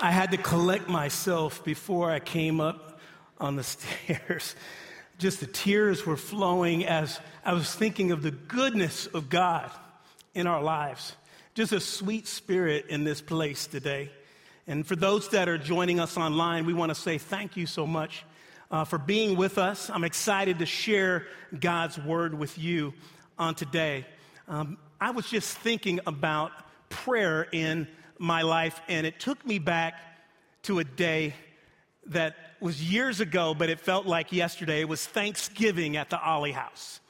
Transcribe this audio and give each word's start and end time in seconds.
I 0.00 0.10
had 0.10 0.32
to 0.32 0.36
collect 0.36 0.88
myself 0.88 1.64
before 1.64 2.10
I 2.10 2.18
came 2.18 2.60
up 2.60 2.98
on 3.38 3.56
the 3.56 3.62
stairs. 3.62 4.54
Just 5.18 5.40
the 5.40 5.46
tears 5.46 6.04
were 6.04 6.16
flowing 6.16 6.84
as 6.84 7.20
I 7.44 7.52
was 7.52 7.72
thinking 7.72 8.10
of 8.10 8.22
the 8.22 8.32
goodness 8.32 9.06
of 9.06 9.28
God 9.28 9.70
in 10.34 10.46
our 10.46 10.62
lives. 10.62 11.14
Just 11.54 11.72
a 11.72 11.80
sweet 11.80 12.26
spirit 12.26 12.86
in 12.88 13.04
this 13.04 13.20
place 13.20 13.66
today. 13.66 14.10
And 14.66 14.86
for 14.86 14.96
those 14.96 15.28
that 15.28 15.48
are 15.48 15.58
joining 15.58 16.00
us 16.00 16.16
online, 16.16 16.66
we 16.66 16.74
want 16.74 16.90
to 16.90 16.94
say 16.94 17.18
thank 17.18 17.56
you 17.56 17.66
so 17.66 17.86
much 17.86 18.24
uh, 18.70 18.84
for 18.84 18.98
being 18.98 19.36
with 19.36 19.58
us. 19.58 19.88
I'm 19.90 20.04
excited 20.04 20.58
to 20.58 20.66
share 20.66 21.26
God's 21.58 21.98
word 21.98 22.36
with 22.36 22.58
you 22.58 22.94
on 23.38 23.54
today. 23.54 24.04
Um, 24.48 24.78
I 25.00 25.12
was 25.12 25.28
just 25.28 25.56
thinking 25.58 26.00
about 26.06 26.50
prayer 26.88 27.46
in 27.52 27.86
my 28.18 28.42
life, 28.42 28.80
and 28.88 29.06
it 29.06 29.20
took 29.20 29.44
me 29.46 29.58
back 29.58 29.94
to 30.62 30.78
a 30.78 30.84
day 30.84 31.34
that 32.06 32.36
was 32.60 32.82
years 32.82 33.20
ago, 33.20 33.54
but 33.54 33.68
it 33.68 33.80
felt 33.80 34.06
like 34.06 34.32
yesterday. 34.32 34.80
It 34.80 34.88
was 34.88 35.04
Thanksgiving 35.04 35.96
at 35.96 36.10
the 36.10 36.20
Ollie 36.20 36.52
House. 36.52 37.00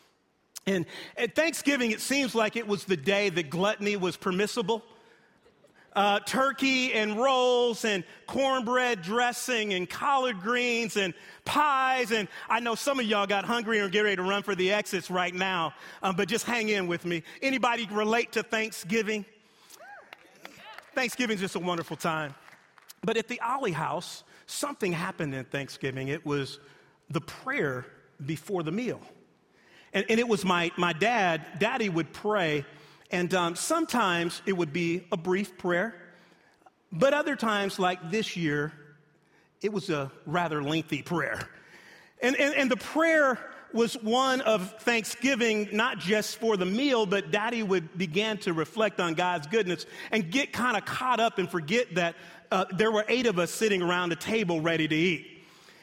And 0.66 0.86
at 1.16 1.34
Thanksgiving, 1.34 1.90
it 1.90 2.00
seems 2.00 2.34
like 2.34 2.56
it 2.56 2.66
was 2.66 2.84
the 2.84 2.96
day 2.96 3.28
that 3.30 3.50
gluttony 3.50 3.96
was 3.96 4.16
permissible. 4.16 4.82
Uh, 5.94 6.18
turkey 6.20 6.92
and 6.92 7.16
rolls 7.16 7.84
and 7.84 8.02
cornbread 8.26 9.00
dressing 9.02 9.74
and 9.74 9.88
collard 9.88 10.40
greens 10.40 10.96
and 10.96 11.14
pies. 11.44 12.10
And 12.10 12.26
I 12.48 12.58
know 12.58 12.74
some 12.74 12.98
of 12.98 13.06
y'all 13.06 13.28
got 13.28 13.44
hungry 13.44 13.78
and 13.78 13.92
get 13.92 14.00
ready 14.00 14.16
to 14.16 14.22
run 14.22 14.42
for 14.42 14.56
the 14.56 14.72
exits 14.72 15.08
right 15.08 15.34
now, 15.34 15.72
um, 16.02 16.16
but 16.16 16.26
just 16.26 16.46
hang 16.46 16.68
in 16.68 16.88
with 16.88 17.04
me. 17.04 17.22
Anybody 17.42 17.86
relate 17.92 18.32
to 18.32 18.42
Thanksgiving? 18.42 19.24
Thanksgiving's 20.94 21.40
just 21.40 21.54
a 21.54 21.60
wonderful 21.60 21.96
time. 21.96 22.34
But 23.02 23.16
at 23.16 23.28
the 23.28 23.40
Ollie 23.40 23.72
House, 23.72 24.24
something 24.46 24.92
happened 24.92 25.34
in 25.34 25.44
Thanksgiving. 25.44 26.08
It 26.08 26.24
was 26.24 26.58
the 27.10 27.20
prayer 27.20 27.86
before 28.24 28.62
the 28.62 28.72
meal. 28.72 29.00
And, 29.92 30.06
and 30.08 30.18
it 30.18 30.26
was 30.26 30.44
my, 30.44 30.70
my 30.76 30.92
dad, 30.92 31.44
daddy 31.58 31.88
would 31.88 32.12
pray, 32.12 32.64
and 33.10 33.32
um, 33.34 33.56
sometimes 33.56 34.42
it 34.46 34.52
would 34.54 34.72
be 34.72 35.06
a 35.12 35.16
brief 35.16 35.56
prayer, 35.56 35.94
but 36.90 37.12
other 37.12 37.36
times, 37.36 37.78
like 37.78 38.10
this 38.10 38.36
year, 38.36 38.72
it 39.62 39.72
was 39.72 39.90
a 39.90 40.10
rather 40.26 40.62
lengthy 40.62 41.02
prayer. 41.02 41.48
And, 42.22 42.36
and, 42.36 42.54
and 42.54 42.70
the 42.70 42.76
prayer 42.76 43.38
was 43.74 43.94
one 43.94 44.40
of 44.42 44.80
thanksgiving, 44.80 45.68
not 45.72 45.98
just 45.98 46.38
for 46.38 46.56
the 46.56 46.64
meal, 46.64 47.04
but 47.04 47.30
daddy 47.30 47.62
would 47.62 47.98
begin 47.98 48.38
to 48.38 48.52
reflect 48.52 49.00
on 49.00 49.14
God's 49.14 49.48
goodness 49.48 49.84
and 50.12 50.30
get 50.30 50.52
kind 50.52 50.76
of 50.76 50.84
caught 50.84 51.18
up 51.18 51.38
and 51.38 51.50
forget 51.50 51.94
that 51.96 52.14
uh, 52.52 52.64
there 52.76 52.92
were 52.92 53.04
eight 53.08 53.26
of 53.26 53.38
us 53.38 53.50
sitting 53.50 53.82
around 53.82 54.12
a 54.12 54.16
table 54.16 54.60
ready 54.60 54.86
to 54.86 54.94
eat. 54.94 55.26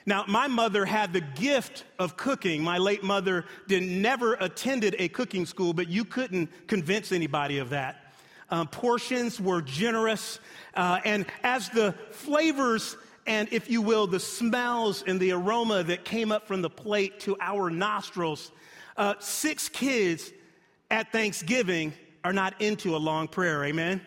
Now, 0.06 0.23
my 0.28 0.47
mother 0.47 0.86
had 0.86 1.14
the 1.14 1.22
gift 1.22 1.84
of 2.00 2.17
cooking. 2.17 2.64
My 2.64 2.78
late 2.78 3.03
mother 3.03 3.45
did 3.67 3.84
never 3.84 4.34
attended 4.36 4.95
a 4.97 5.09
cooking 5.09 5.45
school, 5.45 5.73
but 5.73 5.89
you 5.89 6.06
couldn't 6.06 6.50
convince 6.67 7.12
anybody 7.12 7.59
of 7.59 7.69
that. 7.69 8.14
Um, 8.50 8.67
portions 8.67 9.39
were 9.39 9.62
generous, 9.62 10.39
uh, 10.73 11.00
and 11.06 11.25
as 11.44 11.69
the 11.69 11.94
flavors 12.12 12.97
and, 13.27 13.47
if 13.52 13.69
you 13.69 13.81
will, 13.81 14.08
the 14.08 14.19
smells 14.19 15.03
and 15.05 15.19
the 15.19 15.31
aroma 15.31 15.83
that 15.83 16.05
came 16.05 16.31
up 16.31 16.47
from 16.47 16.61
the 16.61 16.69
plate 16.69 17.19
to 17.22 17.38
our 17.39 17.69
nostrils. 17.69 18.52
Uh, 18.97 19.16
six 19.19 19.69
kids 19.69 20.31
at 20.89 21.11
Thanksgiving 21.11 21.94
are 22.23 22.33
not 22.33 22.59
into 22.61 22.95
a 22.95 22.97
long 22.97 23.28
prayer, 23.28 23.63
amen? 23.66 24.02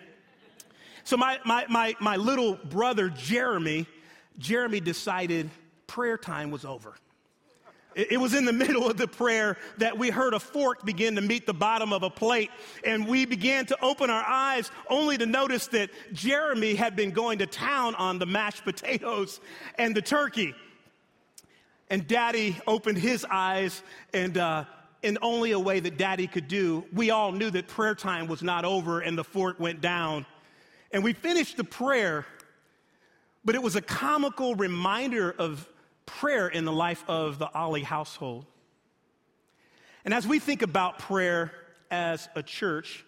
So, 1.05 1.17
my, 1.17 1.39
my, 1.45 1.67
my, 1.69 1.95
my 2.01 2.17
little 2.17 2.55
brother, 2.55 3.09
Jeremy, 3.09 3.87
Jeremy 4.39 4.81
decided 4.81 5.51
prayer 5.87 6.19
time 6.19 6.51
was 6.51 6.65
over. 6.65 6.95
It 7.95 8.21
was 8.21 8.35
in 8.35 8.45
the 8.45 8.53
middle 8.65 8.89
of 8.89 8.97
the 8.97 9.07
prayer 9.07 9.57
that 9.79 9.97
we 9.99 10.11
heard 10.11 10.35
a 10.35 10.41
fork 10.41 10.85
begin 10.85 11.15
to 11.17 11.21
meet 11.21 11.47
the 11.47 11.55
bottom 11.55 11.93
of 11.93 12.03
a 12.03 12.11
plate, 12.11 12.51
and 12.85 13.07
we 13.07 13.25
began 13.25 13.67
to 13.67 13.85
open 13.85 14.11
our 14.11 14.25
eyes 14.27 14.71
only 14.89 15.17
to 15.19 15.27
notice 15.27 15.69
that 15.69 15.91
Jeremy 16.13 16.75
had 16.75 16.97
been 16.97 17.11
going 17.11 17.39
to 17.39 17.47
town 17.47 17.95
on 17.95 18.19
the 18.19 18.27
mashed 18.27 18.65
potatoes 18.65 19.41
and 19.79 19.95
the 19.95 20.03
turkey. 20.03 20.55
And 21.91 22.07
daddy 22.09 22.57
opened 22.67 22.99
his 22.99 23.27
eyes, 23.31 23.83
and 24.13 24.37
uh, 24.39 24.65
in 25.03 25.19
only 25.21 25.53
a 25.53 25.59
way 25.59 25.81
that 25.81 25.99
daddy 25.99 26.27
could 26.27 26.49
do, 26.49 26.85
we 26.93 27.11
all 27.11 27.31
knew 27.31 27.51
that 27.51 27.69
prayer 27.69 27.95
time 27.95 28.27
was 28.27 28.43
not 28.43 28.65
over, 28.65 29.01
and 29.01 29.17
the 29.17 29.25
fork 29.25 29.61
went 29.61 29.81
down. 29.81 30.25
And 30.91 31.05
we 31.05 31.13
finished 31.13 31.57
the 31.57 31.65
prayer, 31.65 32.25
but 33.45 33.55
it 33.55 33.63
was 33.63 33.77
a 33.77 33.83
comical 33.83 34.55
reminder 34.55 35.31
of 35.39 35.69
prayer 36.07 36.49
in 36.49 36.65
the 36.65 36.73
life 36.73 37.05
of 37.09 37.39
the 37.39 37.53
Ollie 37.55 37.83
household. 37.83 38.47
And 40.05 40.13
as 40.13 40.27
we 40.27 40.39
think 40.39 40.63
about 40.63 40.99
prayer 40.99 41.53
as 41.91 42.29
a 42.35 42.43
church, 42.43 43.05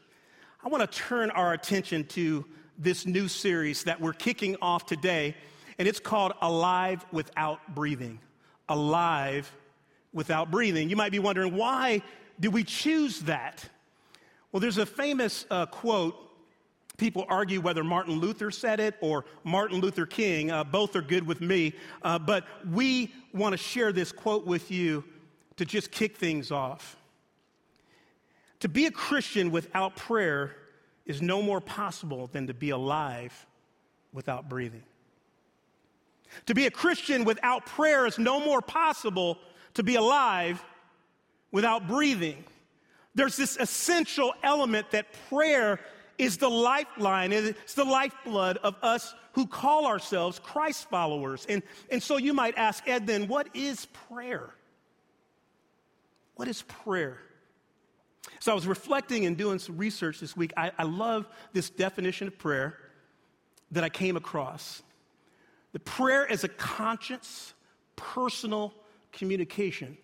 I 0.64 0.68
want 0.68 0.90
to 0.90 0.98
turn 0.98 1.30
our 1.30 1.52
attention 1.52 2.04
to 2.08 2.44
this 2.78 3.06
new 3.06 3.28
series 3.28 3.84
that 3.84 4.00
we're 4.00 4.12
kicking 4.12 4.56
off 4.60 4.86
today, 4.86 5.36
and 5.78 5.86
it's 5.86 6.00
called 6.00 6.32
Alive 6.40 7.04
Without 7.12 7.74
Breathing. 7.74 8.18
Alive 8.68 9.50
Without 10.12 10.50
Breathing. 10.50 10.88
You 10.90 10.96
might 10.96 11.12
be 11.12 11.18
wondering, 11.18 11.54
why 11.54 12.02
did 12.40 12.52
we 12.52 12.64
choose 12.64 13.20
that? 13.20 13.68
Well, 14.50 14.60
there's 14.60 14.78
a 14.78 14.86
famous 14.86 15.44
uh, 15.50 15.66
quote 15.66 16.16
People 16.96 17.26
argue 17.28 17.60
whether 17.60 17.84
Martin 17.84 18.20
Luther 18.20 18.50
said 18.50 18.80
it 18.80 18.96
or 19.00 19.24
Martin 19.44 19.80
Luther 19.80 20.06
King. 20.06 20.50
Uh, 20.50 20.64
both 20.64 20.96
are 20.96 21.02
good 21.02 21.26
with 21.26 21.40
me. 21.40 21.74
Uh, 22.02 22.18
but 22.18 22.44
we 22.70 23.12
want 23.34 23.52
to 23.52 23.58
share 23.58 23.92
this 23.92 24.12
quote 24.12 24.46
with 24.46 24.70
you 24.70 25.04
to 25.56 25.64
just 25.64 25.90
kick 25.90 26.16
things 26.16 26.50
off. 26.50 26.96
To 28.60 28.68
be 28.68 28.86
a 28.86 28.90
Christian 28.90 29.50
without 29.50 29.96
prayer 29.96 30.56
is 31.04 31.20
no 31.20 31.42
more 31.42 31.60
possible 31.60 32.28
than 32.32 32.46
to 32.46 32.54
be 32.54 32.70
alive 32.70 33.46
without 34.12 34.48
breathing. 34.48 34.82
To 36.46 36.54
be 36.54 36.66
a 36.66 36.70
Christian 36.70 37.24
without 37.24 37.66
prayer 37.66 38.06
is 38.06 38.18
no 38.18 38.40
more 38.40 38.60
possible 38.60 39.38
to 39.74 39.82
be 39.82 39.96
alive 39.96 40.62
without 41.52 41.86
breathing. 41.86 42.44
There's 43.14 43.36
this 43.36 43.56
essential 43.56 44.34
element 44.42 44.90
that 44.90 45.06
prayer 45.28 45.80
is 46.18 46.38
the 46.38 46.48
lifeline, 46.48 47.32
it's 47.32 47.74
the 47.74 47.84
lifeblood 47.84 48.58
of 48.58 48.76
us 48.82 49.14
who 49.32 49.46
call 49.46 49.86
ourselves 49.86 50.38
Christ 50.38 50.88
followers. 50.88 51.46
And, 51.48 51.62
and 51.90 52.02
so 52.02 52.16
you 52.16 52.32
might 52.32 52.56
ask, 52.56 52.86
Ed, 52.88 53.06
then 53.06 53.28
what 53.28 53.48
is 53.54 53.86
prayer? 54.08 54.50
What 56.36 56.48
is 56.48 56.62
prayer? 56.62 57.18
So 58.40 58.52
I 58.52 58.54
was 58.54 58.66
reflecting 58.66 59.26
and 59.26 59.36
doing 59.36 59.58
some 59.58 59.76
research 59.76 60.20
this 60.20 60.36
week. 60.36 60.52
I, 60.56 60.72
I 60.78 60.84
love 60.84 61.26
this 61.52 61.70
definition 61.70 62.28
of 62.28 62.38
prayer 62.38 62.78
that 63.72 63.84
I 63.84 63.88
came 63.88 64.16
across. 64.16 64.82
The 65.72 65.80
prayer 65.80 66.24
is 66.24 66.44
a 66.44 66.48
conscious, 66.48 67.52
personal 67.96 68.72
communication 69.12 69.96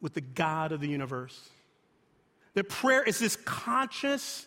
with 0.00 0.14
the 0.14 0.20
God 0.20 0.72
of 0.72 0.80
the 0.80 0.88
universe. 0.88 1.48
That 2.54 2.68
prayer 2.68 3.02
is 3.02 3.18
this 3.18 3.36
conscious, 3.36 4.46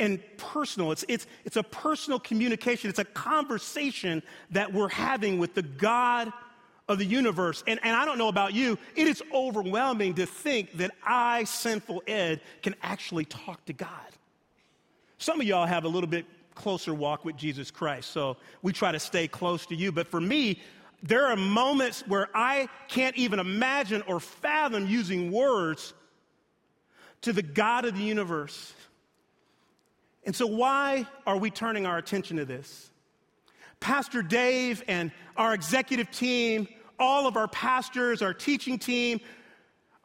and 0.00 0.20
personal. 0.36 0.90
It's, 0.90 1.04
it's, 1.08 1.26
it's 1.44 1.56
a 1.56 1.62
personal 1.62 2.18
communication, 2.18 2.90
it's 2.90 2.98
a 2.98 3.04
conversation 3.04 4.22
that 4.50 4.72
we're 4.72 4.88
having 4.88 5.38
with 5.38 5.54
the 5.54 5.62
God 5.62 6.32
of 6.88 6.98
the 6.98 7.04
universe. 7.04 7.62
And, 7.68 7.78
and 7.84 7.94
I 7.94 8.04
don't 8.04 8.18
know 8.18 8.28
about 8.28 8.52
you, 8.52 8.76
it 8.96 9.06
is 9.06 9.22
overwhelming 9.32 10.14
to 10.14 10.26
think 10.26 10.78
that 10.78 10.90
I, 11.04 11.44
sinful 11.44 12.02
Ed, 12.08 12.40
can 12.62 12.74
actually 12.82 13.26
talk 13.26 13.64
to 13.66 13.72
God. 13.72 13.88
Some 15.18 15.40
of 15.40 15.46
y'all 15.46 15.66
have 15.66 15.84
a 15.84 15.88
little 15.88 16.10
bit 16.10 16.24
closer 16.54 16.92
walk 16.92 17.24
with 17.24 17.36
Jesus 17.36 17.70
Christ, 17.70 18.10
so 18.10 18.36
we 18.62 18.72
try 18.72 18.90
to 18.90 18.98
stay 18.98 19.28
close 19.28 19.66
to 19.66 19.76
you. 19.76 19.92
But 19.92 20.08
for 20.08 20.20
me, 20.20 20.60
there 21.02 21.26
are 21.26 21.36
moments 21.36 22.02
where 22.06 22.28
I 22.34 22.68
can't 22.88 23.16
even 23.16 23.38
imagine 23.38 24.02
or 24.06 24.18
fathom 24.18 24.86
using 24.86 25.30
words 25.30 25.94
to 27.22 27.32
the 27.32 27.42
God 27.42 27.84
of 27.84 27.94
the 27.96 28.02
universe. 28.02 28.74
And 30.24 30.34
so, 30.34 30.46
why 30.46 31.06
are 31.26 31.36
we 31.36 31.50
turning 31.50 31.86
our 31.86 31.98
attention 31.98 32.36
to 32.36 32.44
this? 32.44 32.90
Pastor 33.80 34.22
Dave 34.22 34.82
and 34.86 35.10
our 35.36 35.54
executive 35.54 36.10
team, 36.10 36.68
all 36.98 37.26
of 37.26 37.36
our 37.36 37.48
pastors, 37.48 38.20
our 38.20 38.34
teaching 38.34 38.78
team, 38.78 39.20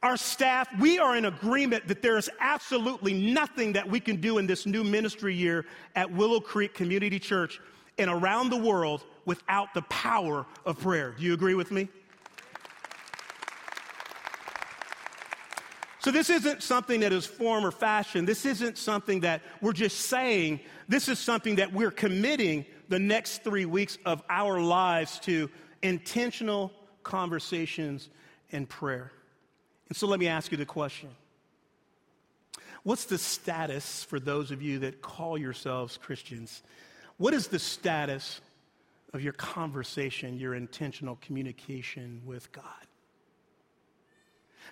our 0.02 0.18
staff, 0.18 0.68
we 0.80 1.00
are 1.00 1.18
in 1.18 1.26
agreement 1.26 1.88
that 1.88 2.02
there 2.02 2.18
is 2.18 2.30
absolutely 2.40 3.14
nothing 3.14 3.74
that 3.74 3.90
we 3.90 4.00
can 4.00 4.18
do 4.18 4.38
in 4.38 4.48
this 4.48 4.66
new 4.66 4.84
ministry 4.84 5.34
year 5.34 5.66
at 5.96 6.12
Willow 6.12 6.40
Creek 6.40 6.74
Community 6.74 7.20
Church 7.20 7.60
and 7.98 8.10
around 8.10 8.50
the 8.50 8.58
world 8.58 9.04
without 9.26 9.74
the 9.74 9.82
power 9.84 10.46
of 10.66 10.80
prayer. 10.80 11.16
Do 11.18 11.24
you 11.24 11.34
agree 11.34 11.56
with 11.56 11.72
me? 11.72 11.90
So, 16.06 16.12
this 16.12 16.30
isn't 16.30 16.62
something 16.62 17.00
that 17.00 17.12
is 17.12 17.26
form 17.26 17.66
or 17.66 17.72
fashion. 17.72 18.26
This 18.26 18.46
isn't 18.46 18.78
something 18.78 19.22
that 19.22 19.42
we're 19.60 19.74
just 19.74 20.02
saying. 20.02 20.60
This 20.88 21.10
is 21.10 21.18
something 21.18 21.56
that 21.56 21.74
we're 21.74 21.90
committing 21.90 22.68
the 22.90 23.00
next 23.00 23.44
three 23.44 23.66
weeks 23.66 23.98
of 24.06 24.22
our 24.30 24.62
lives 24.62 25.18
to 25.22 25.50
intentional 25.82 26.72
conversations 27.02 28.10
and 28.52 28.70
prayer. 28.70 29.14
And 29.90 29.98
so 29.98 30.06
let 30.06 30.20
me 30.20 30.28
ask 30.28 30.52
you 30.52 30.60
the 30.60 30.66
question 30.68 31.10
What's 32.84 33.06
the 33.06 33.18
status 33.18 34.04
for 34.04 34.20
those 34.20 34.52
of 34.52 34.62
you 34.62 34.78
that 34.78 35.02
call 35.02 35.40
yourselves 35.40 35.98
Christians? 35.98 36.62
What 37.18 37.34
is 37.34 37.48
the 37.48 37.58
status 37.58 38.42
of 39.12 39.24
your 39.24 39.34
conversation, 39.34 40.38
your 40.38 40.54
intentional 40.54 41.16
communication 41.16 42.22
with 42.28 42.52
God? 42.52 42.86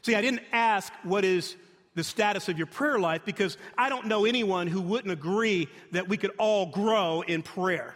See, 0.02 0.16
I 0.16 0.22
didn't 0.22 0.42
ask 0.52 0.92
what 1.04 1.24
is 1.24 1.56
the 1.96 2.04
status 2.04 2.50
of 2.50 2.58
your 2.58 2.68
prayer 2.68 3.00
life 3.00 3.22
because 3.26 3.58
I 3.78 3.90
don't 3.90 4.08
know 4.08 4.26
anyone 4.26 4.68
who 4.68 4.82
wouldn't 4.82 5.12
agree 5.12 5.68
that 5.92 6.08
we 6.10 6.18
could 6.18 6.32
all 6.38 6.66
grow 6.66 7.22
in 7.22 7.44
prayer. 7.44 7.96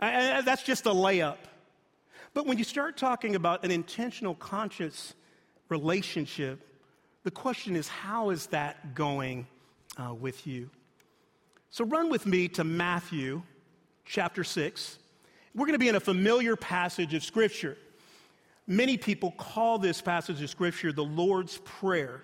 I, 0.00 0.38
I, 0.38 0.40
that's 0.40 0.62
just 0.62 0.86
a 0.86 0.90
layup. 0.90 1.36
But 2.32 2.46
when 2.46 2.58
you 2.58 2.64
start 2.64 2.96
talking 2.96 3.36
about 3.36 3.64
an 3.64 3.70
intentional, 3.70 4.34
conscious 4.34 5.14
relationship, 5.68 6.60
the 7.22 7.30
question 7.30 7.76
is 7.76 7.88
how 7.88 8.30
is 8.30 8.46
that 8.48 8.94
going 8.94 9.46
uh, 9.96 10.14
with 10.14 10.46
you? 10.46 10.70
So 11.70 11.84
run 11.84 12.10
with 12.10 12.26
me 12.26 12.48
to 12.48 12.64
Matthew 12.64 13.42
chapter 14.04 14.44
6. 14.44 14.98
We're 15.54 15.66
going 15.66 15.74
to 15.74 15.78
be 15.78 15.88
in 15.88 15.96
a 15.96 16.00
familiar 16.00 16.56
passage 16.56 17.14
of 17.14 17.22
Scripture. 17.22 17.76
Many 18.66 18.96
people 18.96 19.32
call 19.32 19.78
this 19.78 20.00
passage 20.00 20.40
of 20.40 20.48
Scripture 20.48 20.92
the 20.92 21.04
Lord's 21.04 21.58
Prayer. 21.58 22.22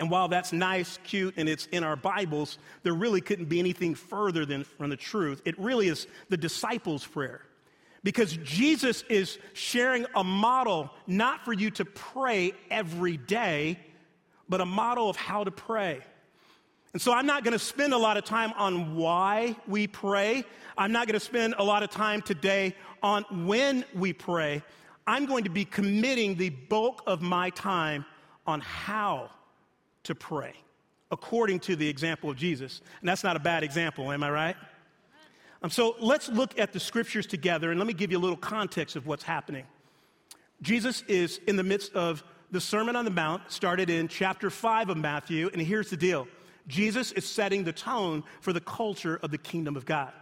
And 0.00 0.10
while 0.10 0.28
that's 0.28 0.52
nice, 0.52 0.98
cute, 1.04 1.34
and 1.36 1.48
it's 1.48 1.66
in 1.66 1.82
our 1.84 1.96
Bibles, 1.96 2.58
there 2.82 2.94
really 2.94 3.20
couldn't 3.20 3.48
be 3.48 3.58
anything 3.58 3.94
further 3.94 4.44
than 4.46 4.64
from 4.64 4.90
the 4.90 4.96
truth. 4.96 5.42
It 5.44 5.58
really 5.58 5.88
is 5.88 6.06
the 6.28 6.36
disciples' 6.36 7.04
prayer. 7.06 7.42
Because 8.04 8.36
Jesus 8.38 9.02
is 9.08 9.38
sharing 9.54 10.06
a 10.14 10.22
model 10.22 10.90
not 11.06 11.44
for 11.44 11.52
you 11.52 11.70
to 11.72 11.84
pray 11.84 12.52
every 12.70 13.16
day, 13.16 13.78
but 14.48 14.60
a 14.60 14.66
model 14.66 15.10
of 15.10 15.16
how 15.16 15.42
to 15.44 15.50
pray. 15.50 16.00
And 16.92 17.02
so 17.02 17.12
I'm 17.12 17.26
not 17.26 17.44
going 17.44 17.52
to 17.52 17.58
spend 17.58 17.92
a 17.92 17.98
lot 17.98 18.16
of 18.16 18.24
time 18.24 18.52
on 18.56 18.96
why 18.96 19.56
we 19.66 19.86
pray. 19.86 20.44
I'm 20.76 20.92
not 20.92 21.06
going 21.06 21.18
to 21.18 21.24
spend 21.24 21.54
a 21.58 21.64
lot 21.64 21.82
of 21.82 21.90
time 21.90 22.22
today 22.22 22.74
on 23.02 23.24
when 23.46 23.84
we 23.94 24.12
pray. 24.12 24.62
I'm 25.08 25.24
going 25.24 25.44
to 25.44 25.50
be 25.50 25.64
committing 25.64 26.34
the 26.36 26.50
bulk 26.50 27.02
of 27.06 27.22
my 27.22 27.48
time 27.48 28.04
on 28.46 28.60
how 28.60 29.30
to 30.02 30.14
pray 30.14 30.52
according 31.10 31.60
to 31.60 31.76
the 31.76 31.88
example 31.88 32.28
of 32.28 32.36
Jesus. 32.36 32.82
And 33.00 33.08
that's 33.08 33.24
not 33.24 33.34
a 33.34 33.40
bad 33.40 33.64
example, 33.64 34.12
am 34.12 34.22
I 34.22 34.30
right? 34.30 34.56
Um, 35.62 35.70
so 35.70 35.96
let's 35.98 36.28
look 36.28 36.58
at 36.58 36.74
the 36.74 36.78
scriptures 36.78 37.26
together 37.26 37.70
and 37.70 37.80
let 37.80 37.86
me 37.86 37.94
give 37.94 38.12
you 38.12 38.18
a 38.18 38.20
little 38.20 38.36
context 38.36 38.96
of 38.96 39.06
what's 39.06 39.22
happening. 39.22 39.64
Jesus 40.60 41.02
is 41.08 41.40
in 41.46 41.56
the 41.56 41.62
midst 41.62 41.94
of 41.94 42.22
the 42.50 42.60
Sermon 42.60 42.94
on 42.94 43.06
the 43.06 43.10
Mount, 43.10 43.50
started 43.50 43.88
in 43.88 44.08
chapter 44.08 44.50
5 44.50 44.90
of 44.90 44.98
Matthew, 44.98 45.48
and 45.54 45.62
here's 45.62 45.88
the 45.88 45.96
deal 45.96 46.28
Jesus 46.66 47.12
is 47.12 47.26
setting 47.26 47.64
the 47.64 47.72
tone 47.72 48.24
for 48.42 48.52
the 48.52 48.60
culture 48.60 49.18
of 49.22 49.30
the 49.30 49.38
kingdom 49.38 49.74
of 49.74 49.86
God. 49.86 50.12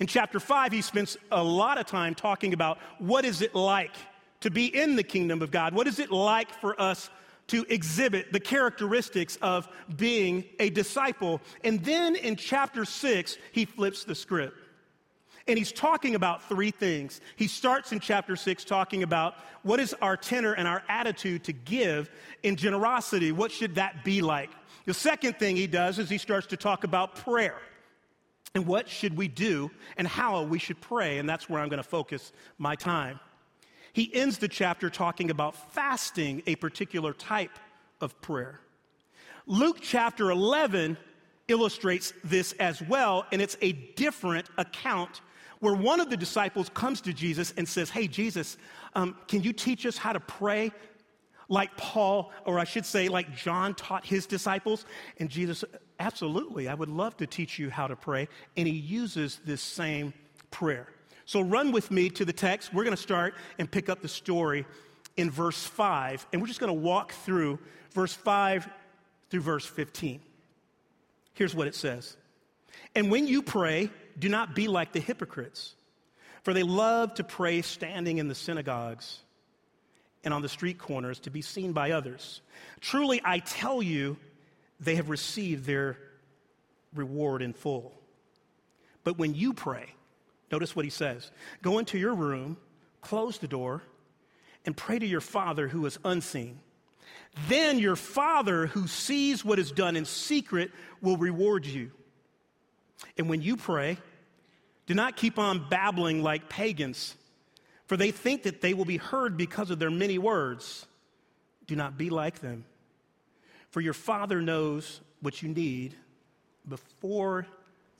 In 0.00 0.06
chapter 0.06 0.40
5, 0.40 0.72
he 0.72 0.82
spends 0.82 1.16
a 1.30 1.42
lot 1.42 1.78
of 1.78 1.86
time 1.86 2.14
talking 2.14 2.52
about 2.52 2.78
what 2.98 3.24
is 3.24 3.42
it 3.42 3.54
like 3.54 3.94
to 4.40 4.50
be 4.50 4.66
in 4.66 4.96
the 4.96 5.02
kingdom 5.02 5.42
of 5.42 5.50
God? 5.50 5.74
What 5.74 5.86
is 5.86 5.98
it 5.98 6.10
like 6.10 6.50
for 6.60 6.80
us 6.80 7.10
to 7.48 7.64
exhibit 7.68 8.32
the 8.32 8.40
characteristics 8.40 9.36
of 9.42 9.68
being 9.96 10.44
a 10.58 10.70
disciple. 10.70 11.40
And 11.64 11.82
then 11.84 12.14
in 12.14 12.36
chapter 12.36 12.84
six, 12.84 13.36
he 13.52 13.64
flips 13.64 14.04
the 14.04 14.14
script. 14.14 14.56
And 15.46 15.56
he's 15.56 15.72
talking 15.72 16.14
about 16.14 16.46
three 16.46 16.70
things. 16.70 17.22
He 17.36 17.48
starts 17.48 17.92
in 17.92 18.00
chapter 18.00 18.36
six 18.36 18.64
talking 18.64 19.02
about 19.02 19.34
what 19.62 19.80
is 19.80 19.94
our 20.02 20.14
tenor 20.14 20.52
and 20.52 20.68
our 20.68 20.82
attitude 20.90 21.44
to 21.44 21.54
give 21.54 22.10
in 22.42 22.56
generosity. 22.56 23.32
What 23.32 23.50
should 23.50 23.76
that 23.76 24.04
be 24.04 24.20
like? 24.20 24.50
The 24.84 24.92
second 24.92 25.38
thing 25.38 25.56
he 25.56 25.66
does 25.66 25.98
is 25.98 26.10
he 26.10 26.18
starts 26.18 26.48
to 26.48 26.58
talk 26.58 26.84
about 26.84 27.14
prayer 27.16 27.56
and 28.54 28.66
what 28.66 28.88
should 28.88 29.16
we 29.16 29.28
do 29.28 29.70
and 29.96 30.06
how 30.06 30.42
we 30.42 30.58
should 30.58 30.80
pray. 30.80 31.18
And 31.18 31.28
that's 31.28 31.48
where 31.48 31.60
I'm 31.60 31.68
going 31.68 31.82
to 31.82 31.88
focus 31.88 32.32
my 32.58 32.74
time. 32.74 33.20
He 33.92 34.12
ends 34.14 34.38
the 34.38 34.48
chapter 34.48 34.90
talking 34.90 35.30
about 35.30 35.54
fasting, 35.72 36.42
a 36.46 36.56
particular 36.56 37.12
type 37.12 37.58
of 38.00 38.20
prayer. 38.20 38.60
Luke 39.46 39.78
chapter 39.80 40.30
11 40.30 40.96
illustrates 41.48 42.12
this 42.22 42.52
as 42.54 42.82
well, 42.82 43.26
and 43.32 43.40
it's 43.40 43.56
a 43.62 43.72
different 43.72 44.46
account 44.58 45.22
where 45.60 45.74
one 45.74 46.00
of 46.00 46.10
the 46.10 46.16
disciples 46.16 46.68
comes 46.68 47.00
to 47.00 47.12
Jesus 47.12 47.52
and 47.56 47.66
says, 47.66 47.90
Hey, 47.90 48.06
Jesus, 48.06 48.56
um, 48.94 49.16
can 49.26 49.42
you 49.42 49.52
teach 49.52 49.86
us 49.86 49.96
how 49.96 50.12
to 50.12 50.20
pray 50.20 50.70
like 51.48 51.76
Paul, 51.76 52.30
or 52.44 52.58
I 52.58 52.64
should 52.64 52.84
say, 52.84 53.08
like 53.08 53.34
John 53.34 53.74
taught 53.74 54.04
his 54.04 54.26
disciples? 54.26 54.84
And 55.18 55.28
Jesus, 55.28 55.64
absolutely, 55.98 56.68
I 56.68 56.74
would 56.74 56.88
love 56.88 57.16
to 57.18 57.26
teach 57.26 57.58
you 57.58 57.70
how 57.70 57.86
to 57.86 57.96
pray. 57.96 58.28
And 58.56 58.68
he 58.68 58.74
uses 58.74 59.40
this 59.44 59.62
same 59.62 60.12
prayer. 60.50 60.88
So 61.24 61.40
run 61.40 61.72
with 61.72 61.90
me 61.90 62.10
to 62.10 62.24
the 62.24 62.32
text. 62.32 62.72
We're 62.72 62.84
going 62.84 62.96
to 62.96 63.02
start 63.02 63.34
and 63.58 63.70
pick 63.70 63.88
up 63.88 64.00
the 64.00 64.08
story 64.08 64.66
in 65.16 65.30
verse 65.30 65.62
5, 65.64 66.26
and 66.32 66.40
we're 66.40 66.46
just 66.46 66.60
going 66.60 66.72
to 66.72 66.80
walk 66.80 67.12
through 67.12 67.58
verse 67.92 68.14
5 68.14 68.68
through 69.30 69.40
verse 69.40 69.66
15. 69.66 70.20
Here's 71.34 71.54
what 71.54 71.66
it 71.66 71.74
says 71.74 72.16
And 72.94 73.10
when 73.10 73.26
you 73.26 73.42
pray, 73.42 73.90
do 74.18 74.28
not 74.28 74.54
be 74.54 74.68
like 74.68 74.92
the 74.92 75.00
hypocrites, 75.00 75.74
for 76.42 76.54
they 76.54 76.62
love 76.62 77.14
to 77.14 77.24
pray 77.24 77.62
standing 77.62 78.18
in 78.18 78.28
the 78.28 78.34
synagogues 78.34 79.20
and 80.24 80.34
on 80.34 80.42
the 80.42 80.48
street 80.48 80.78
corners 80.78 81.20
to 81.20 81.30
be 81.30 81.42
seen 81.42 81.72
by 81.72 81.92
others. 81.92 82.40
Truly, 82.80 83.20
I 83.24 83.38
tell 83.38 83.82
you, 83.82 84.16
they 84.80 84.96
have 84.96 85.10
received 85.10 85.64
their 85.64 85.98
reward 86.94 87.42
in 87.42 87.52
full. 87.52 87.92
But 89.04 89.18
when 89.18 89.34
you 89.34 89.54
pray, 89.54 89.94
Notice 90.50 90.74
what 90.74 90.84
he 90.84 90.90
says 90.90 91.30
Go 91.62 91.78
into 91.78 91.98
your 91.98 92.14
room, 92.14 92.56
close 93.00 93.38
the 93.38 93.48
door, 93.48 93.82
and 94.64 94.76
pray 94.76 94.98
to 94.98 95.06
your 95.06 95.20
Father 95.20 95.68
who 95.68 95.84
is 95.86 95.98
unseen. 96.04 96.60
Then 97.48 97.78
your 97.78 97.96
Father 97.96 98.66
who 98.66 98.86
sees 98.86 99.44
what 99.44 99.58
is 99.58 99.70
done 99.70 99.96
in 99.96 100.04
secret 100.04 100.70
will 101.00 101.16
reward 101.16 101.66
you. 101.66 101.90
And 103.16 103.28
when 103.28 103.42
you 103.42 103.56
pray, 103.56 103.98
do 104.86 104.94
not 104.94 105.16
keep 105.16 105.38
on 105.38 105.68
babbling 105.68 106.22
like 106.22 106.48
pagans, 106.48 107.14
for 107.88 107.96
they 107.96 108.10
think 108.10 108.42
that 108.42 108.60
they 108.60 108.74
will 108.74 108.84
be 108.84 108.98
heard 108.98 109.36
because 109.36 109.70
of 109.70 109.78
their 109.78 109.90
many 109.90 110.18
words. 110.18 110.86
Do 111.66 111.74
not 111.74 111.96
be 111.96 112.10
like 112.10 112.40
them, 112.40 112.64
for 113.70 113.80
your 113.80 113.94
Father 113.94 114.42
knows 114.42 115.00
what 115.20 115.42
you 115.42 115.48
need 115.48 115.94
before 116.68 117.46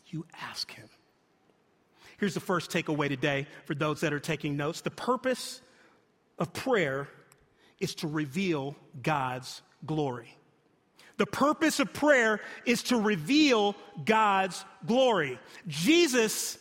you 0.09 0.27
ask 0.43 0.71
Him. 0.71 0.89
Here's 2.19 2.35
the 2.35 2.41
first 2.41 2.71
takeaway 2.71 3.09
today 3.09 3.47
for 3.65 3.75
those 3.75 4.03
that 4.03 4.13
are 4.13 4.21
taking 4.21 4.57
notes. 4.59 4.83
The 4.83 4.91
purpose 4.91 5.63
of 6.39 6.53
prayer 6.53 7.09
is 7.81 7.95
to 7.97 8.09
reveal 8.09 8.77
God's 9.03 9.63
glory. 9.87 10.35
The 11.17 11.27
purpose 11.27 11.81
of 11.81 11.95
prayer 11.95 12.41
is 12.67 12.83
to 12.85 13.01
reveal 13.01 13.75
God's 14.05 14.65
glory. 14.87 15.39
Jesus 15.67 16.59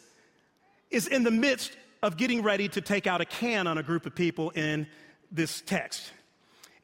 is 0.89 1.07
in 1.07 1.24
the 1.24 1.31
midst 1.31 1.75
of 2.01 2.18
getting 2.18 2.44
ready 2.44 2.68
to 2.70 2.82
take 2.82 3.08
out 3.08 3.22
a 3.22 3.25
can 3.25 3.68
on 3.68 3.77
a 3.77 3.84
group 3.84 4.06
of 4.06 4.16
people 4.16 4.50
in 4.51 4.88
this 5.32 5.62
text. 5.62 6.12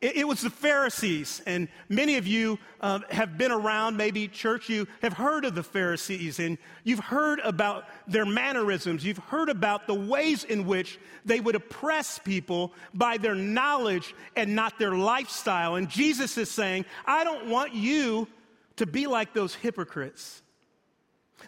It, 0.04 0.18
it 0.18 0.28
was 0.28 0.42
the 0.42 0.50
Pharisees, 0.50 1.42
and 1.46 1.70
many 1.88 2.18
of 2.18 2.28
you 2.28 2.60
uh, 2.82 3.00
have 3.10 3.38
been 3.38 3.52
around, 3.52 3.96
maybe 3.96 4.28
church, 4.28 4.68
you 4.68 4.86
have 5.02 5.14
heard 5.14 5.46
of 5.46 5.56
the 5.56 5.64
Pharisees, 5.64 6.40
and 6.40 6.58
you've 6.84 7.00
heard 7.00 7.40
about 7.40 7.86
their 8.06 8.26
mannerisms. 8.26 9.06
You've 9.06 9.18
heard 9.18 9.48
about 9.48 9.88
the 9.88 9.94
ways 9.94 10.44
in 10.44 10.68
which 10.68 11.00
they 11.24 11.40
would 11.40 11.56
oppress 11.56 12.20
people 12.20 12.74
by 12.94 13.18
their 13.18 13.34
knowledge 13.34 14.14
and 14.36 14.56
not 14.56 14.78
their 14.78 14.94
lifestyle. 14.94 15.76
And 15.76 15.90
Jesus 15.90 16.38
is 16.38 16.52
saying, 16.52 16.84
I 17.06 17.24
don't 17.24 17.48
want 17.48 17.74
you 17.74 18.28
to 18.76 18.86
be 18.86 19.08
like 19.08 19.34
those 19.34 19.56
hypocrites. 19.56 20.43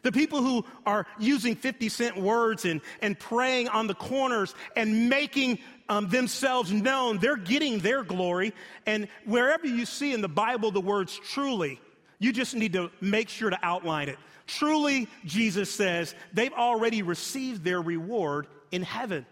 The 0.01 0.12
people 0.12 0.42
who 0.42 0.65
are 0.86 1.06
using 1.20 1.56
50 1.56 1.89
cent 1.89 2.18
words 2.18 2.65
and, 2.65 2.82
and 3.01 3.18
praying 3.18 3.70
on 3.70 3.88
the 3.88 3.96
corners 3.96 4.54
and 4.75 5.10
making 5.10 5.60
um, 5.89 6.10
themselves 6.10 6.72
known, 6.72 7.18
they're 7.18 7.38
getting 7.38 7.80
their 7.80 8.04
glory. 8.04 8.54
And 8.86 9.08
wherever 9.25 9.65
you 9.65 9.86
see 9.86 10.13
in 10.13 10.22
the 10.22 10.27
Bible 10.27 10.72
the 10.72 10.82
words 10.82 11.20
truly, 11.32 11.80
you 12.20 12.34
just 12.34 12.56
need 12.56 12.74
to 12.74 12.92
make 13.01 13.30
sure 13.30 13.50
to 13.50 13.60
outline 13.63 14.10
it. 14.10 14.18
Truly, 14.48 15.08
Jesus 15.25 15.72
says, 15.72 16.13
they've 16.34 16.54
already 16.54 17.01
received 17.01 17.63
their 17.63 17.82
reward 17.82 18.48
in 18.72 18.84
heaven. 18.84 19.25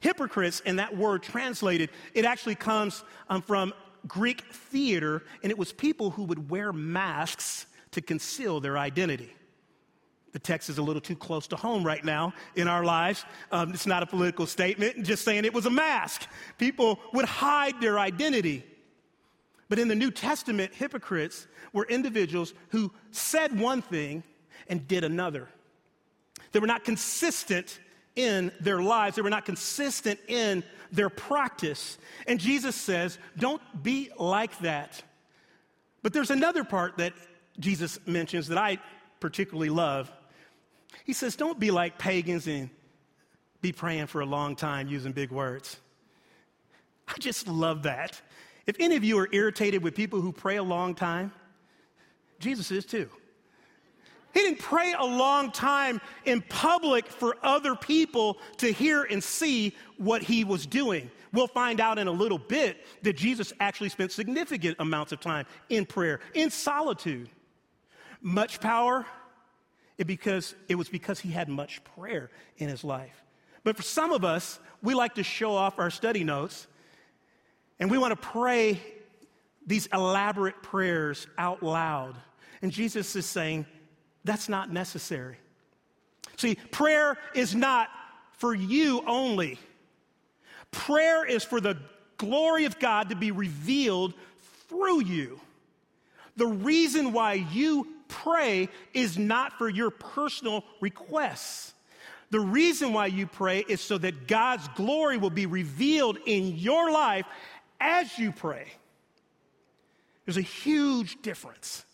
Hypocrites, 0.00 0.60
and 0.66 0.78
that 0.78 0.96
word 0.96 1.22
translated, 1.22 1.88
it 2.12 2.26
actually 2.26 2.56
comes 2.56 3.02
um, 3.30 3.40
from 3.40 3.72
Greek 4.06 4.42
theater, 4.52 5.22
and 5.42 5.50
it 5.50 5.56
was 5.56 5.72
people 5.72 6.10
who 6.10 6.24
would 6.24 6.50
wear 6.50 6.72
masks 6.72 7.66
to 7.94 8.00
conceal 8.00 8.60
their 8.60 8.76
identity. 8.76 9.34
The 10.32 10.40
text 10.40 10.68
is 10.68 10.78
a 10.78 10.82
little 10.82 11.00
too 11.00 11.14
close 11.14 11.46
to 11.48 11.56
home 11.56 11.84
right 11.84 12.04
now 12.04 12.34
in 12.56 12.66
our 12.66 12.84
lives. 12.84 13.24
Um, 13.52 13.72
it's 13.72 13.86
not 13.86 14.02
a 14.02 14.06
political 14.06 14.46
statement, 14.46 15.04
just 15.04 15.24
saying 15.24 15.44
it 15.44 15.54
was 15.54 15.66
a 15.66 15.70
mask. 15.70 16.26
People 16.58 16.98
would 17.12 17.24
hide 17.24 17.80
their 17.80 18.00
identity. 18.00 18.64
But 19.68 19.78
in 19.78 19.86
the 19.86 19.94
New 19.94 20.10
Testament, 20.10 20.74
hypocrites 20.74 21.46
were 21.72 21.86
individuals 21.88 22.52
who 22.70 22.92
said 23.12 23.58
one 23.58 23.80
thing 23.80 24.24
and 24.68 24.86
did 24.88 25.04
another. 25.04 25.48
They 26.50 26.58
were 26.58 26.66
not 26.66 26.84
consistent 26.84 27.78
in 28.16 28.52
their 28.60 28.80
lives, 28.80 29.16
they 29.16 29.22
were 29.22 29.30
not 29.30 29.44
consistent 29.44 30.20
in 30.28 30.62
their 30.92 31.10
practice. 31.10 31.98
And 32.26 32.38
Jesus 32.38 32.76
says, 32.76 33.18
don't 33.36 33.62
be 33.82 34.10
like 34.18 34.56
that. 34.60 35.02
But 36.02 36.12
there's 36.12 36.30
another 36.30 36.64
part 36.64 36.98
that 36.98 37.12
Jesus 37.58 37.98
mentions 38.06 38.48
that 38.48 38.58
I 38.58 38.78
particularly 39.20 39.70
love. 39.70 40.10
He 41.04 41.12
says, 41.12 41.36
Don't 41.36 41.58
be 41.58 41.70
like 41.70 41.98
pagans 41.98 42.46
and 42.46 42.70
be 43.60 43.72
praying 43.72 44.06
for 44.06 44.20
a 44.20 44.26
long 44.26 44.56
time 44.56 44.88
using 44.88 45.12
big 45.12 45.30
words. 45.30 45.78
I 47.08 47.14
just 47.18 47.48
love 47.48 47.84
that. 47.84 48.20
If 48.66 48.76
any 48.80 48.96
of 48.96 49.04
you 49.04 49.18
are 49.18 49.28
irritated 49.32 49.82
with 49.82 49.94
people 49.94 50.20
who 50.20 50.32
pray 50.32 50.56
a 50.56 50.62
long 50.62 50.94
time, 50.94 51.32
Jesus 52.38 52.70
is 52.70 52.84
too. 52.84 53.08
He 54.32 54.40
didn't 54.40 54.58
pray 54.58 54.94
a 54.98 55.04
long 55.04 55.52
time 55.52 56.00
in 56.24 56.42
public 56.42 57.06
for 57.06 57.36
other 57.42 57.76
people 57.76 58.38
to 58.58 58.72
hear 58.72 59.04
and 59.04 59.22
see 59.22 59.76
what 59.96 60.22
he 60.22 60.42
was 60.42 60.66
doing. 60.66 61.10
We'll 61.32 61.46
find 61.46 61.80
out 61.80 61.98
in 61.98 62.08
a 62.08 62.12
little 62.12 62.38
bit 62.38 62.84
that 63.02 63.14
Jesus 63.14 63.52
actually 63.60 63.90
spent 63.90 64.10
significant 64.10 64.76
amounts 64.80 65.12
of 65.12 65.20
time 65.20 65.46
in 65.68 65.86
prayer, 65.86 66.20
in 66.34 66.50
solitude. 66.50 67.30
Much 68.24 68.58
power, 68.58 69.04
it, 69.98 70.06
because, 70.06 70.54
it 70.66 70.76
was 70.76 70.88
because 70.88 71.20
he 71.20 71.30
had 71.30 71.48
much 71.48 71.84
prayer 71.94 72.30
in 72.56 72.70
his 72.70 72.82
life. 72.82 73.22
But 73.64 73.76
for 73.76 73.82
some 73.82 74.12
of 74.12 74.24
us, 74.24 74.58
we 74.82 74.94
like 74.94 75.14
to 75.16 75.22
show 75.22 75.54
off 75.54 75.78
our 75.78 75.90
study 75.90 76.24
notes 76.24 76.66
and 77.78 77.90
we 77.90 77.98
want 77.98 78.12
to 78.12 78.28
pray 78.28 78.80
these 79.66 79.86
elaborate 79.92 80.62
prayers 80.62 81.26
out 81.36 81.62
loud. 81.62 82.16
And 82.62 82.72
Jesus 82.72 83.14
is 83.14 83.26
saying, 83.26 83.66
that's 84.24 84.48
not 84.48 84.72
necessary. 84.72 85.36
See, 86.36 86.54
prayer 86.70 87.18
is 87.34 87.54
not 87.54 87.90
for 88.32 88.54
you 88.54 89.02
only. 89.06 89.58
Prayer 90.70 91.26
is 91.26 91.44
for 91.44 91.60
the 91.60 91.76
glory 92.16 92.64
of 92.64 92.78
God 92.78 93.10
to 93.10 93.16
be 93.16 93.30
revealed 93.30 94.14
through 94.68 95.02
you. 95.02 95.40
The 96.36 96.46
reason 96.46 97.12
why 97.12 97.34
you 97.34 97.93
pray 98.24 98.68
is 98.94 99.18
not 99.18 99.52
for 99.58 99.68
your 99.68 99.90
personal 99.90 100.64
requests. 100.80 101.74
The 102.30 102.40
reason 102.40 102.92
why 102.92 103.06
you 103.06 103.26
pray 103.26 103.64
is 103.68 103.80
so 103.80 103.98
that 103.98 104.26
God's 104.26 104.66
glory 104.68 105.18
will 105.18 105.30
be 105.30 105.46
revealed 105.46 106.18
in 106.26 106.56
your 106.56 106.90
life 106.90 107.26
as 107.80 108.18
you 108.18 108.32
pray. 108.32 108.66
There's 110.24 110.38
a 110.38 110.42
huge 110.42 111.20
difference. 111.22 111.84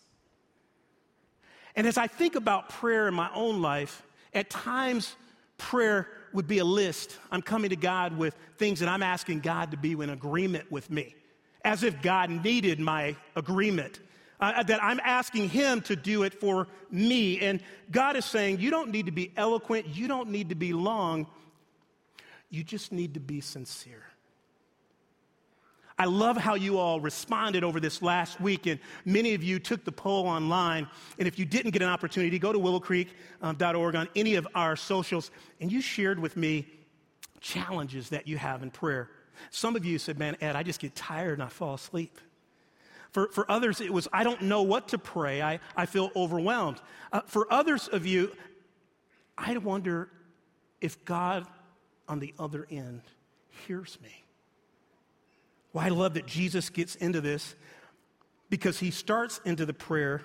And 1.75 1.85
as 1.85 1.97
I 1.97 2.07
think 2.07 2.35
about 2.35 2.69
prayer 2.69 3.07
in 3.07 3.13
my 3.13 3.29
own 3.35 3.61
life, 3.61 4.01
at 4.33 4.49
times 4.49 5.15
prayer 5.57 6.07
would 6.33 6.47
be 6.47 6.59
a 6.59 6.65
list. 6.65 7.17
I'm 7.29 7.41
coming 7.41 7.71
to 7.71 7.75
God 7.75 8.17
with 8.17 8.35
things 8.57 8.79
that 8.79 8.87
I'm 8.87 9.03
asking 9.03 9.41
God 9.41 9.71
to 9.71 9.77
be 9.77 9.91
in 9.91 10.09
agreement 10.09 10.71
with 10.71 10.89
me, 10.89 11.13
as 11.65 11.83
if 11.83 12.01
God 12.01 12.29
needed 12.29 12.79
my 12.79 13.17
agreement 13.35 13.99
uh, 14.41 14.63
that 14.63 14.83
I'm 14.83 14.99
asking 15.03 15.49
Him 15.49 15.81
to 15.81 15.95
do 15.95 16.23
it 16.23 16.33
for 16.33 16.67
me. 16.89 17.39
And 17.39 17.61
God 17.91 18.15
is 18.15 18.25
saying, 18.25 18.59
You 18.59 18.71
don't 18.71 18.89
need 18.89 19.05
to 19.05 19.11
be 19.11 19.31
eloquent, 19.37 19.87
you 19.87 20.07
don't 20.07 20.29
need 20.29 20.49
to 20.49 20.55
be 20.55 20.73
long, 20.73 21.27
you 22.49 22.63
just 22.63 22.91
need 22.91 23.13
to 23.13 23.19
be 23.19 23.41
sincere. 23.41 24.03
I 25.99 26.05
love 26.05 26.35
how 26.35 26.55
you 26.55 26.79
all 26.79 26.99
responded 26.99 27.63
over 27.63 27.79
this 27.79 28.01
last 28.01 28.41
week, 28.41 28.65
and 28.65 28.79
many 29.05 29.35
of 29.35 29.43
you 29.43 29.59
took 29.59 29.85
the 29.85 29.91
poll 29.91 30.25
online. 30.25 30.87
And 31.19 31.27
if 31.27 31.37
you 31.37 31.45
didn't 31.45 31.71
get 31.71 31.83
an 31.83 31.89
opportunity, 31.89 32.39
go 32.39 32.51
to 32.51 32.57
willowcreek.org 32.57 33.95
on 33.95 34.09
any 34.15 34.33
of 34.33 34.47
our 34.55 34.75
socials, 34.75 35.29
and 35.59 35.71
you 35.71 35.79
shared 35.79 36.17
with 36.17 36.35
me 36.35 36.65
challenges 37.39 38.09
that 38.09 38.27
you 38.27 38.37
have 38.37 38.63
in 38.63 38.71
prayer. 38.71 39.11
Some 39.51 39.75
of 39.75 39.85
you 39.85 39.99
said, 39.99 40.17
Man, 40.17 40.37
Ed, 40.41 40.55
I 40.55 40.63
just 40.63 40.79
get 40.79 40.95
tired 40.95 41.33
and 41.33 41.43
I 41.43 41.49
fall 41.49 41.75
asleep. 41.75 42.19
For, 43.11 43.27
for 43.27 43.49
others, 43.51 43.81
it 43.81 43.91
was, 43.91 44.07
I 44.13 44.23
don't 44.23 44.43
know 44.43 44.63
what 44.63 44.89
to 44.89 44.97
pray. 44.97 45.41
I, 45.41 45.59
I 45.75 45.85
feel 45.85 46.11
overwhelmed. 46.15 46.81
Uh, 47.11 47.21
for 47.25 47.51
others 47.51 47.87
of 47.89 48.05
you, 48.05 48.31
I 49.37 49.57
wonder 49.57 50.09
if 50.79 51.03
God 51.03 51.45
on 52.07 52.19
the 52.19 52.33
other 52.39 52.67
end 52.71 53.01
hears 53.67 53.97
me. 54.01 54.23
Well, 55.73 55.85
I 55.85 55.89
love 55.89 56.13
that 56.15 56.25
Jesus 56.25 56.69
gets 56.69 56.95
into 56.95 57.21
this 57.21 57.55
because 58.49 58.79
he 58.79 58.91
starts 58.91 59.39
into 59.45 59.65
the 59.65 59.73
prayer 59.73 60.21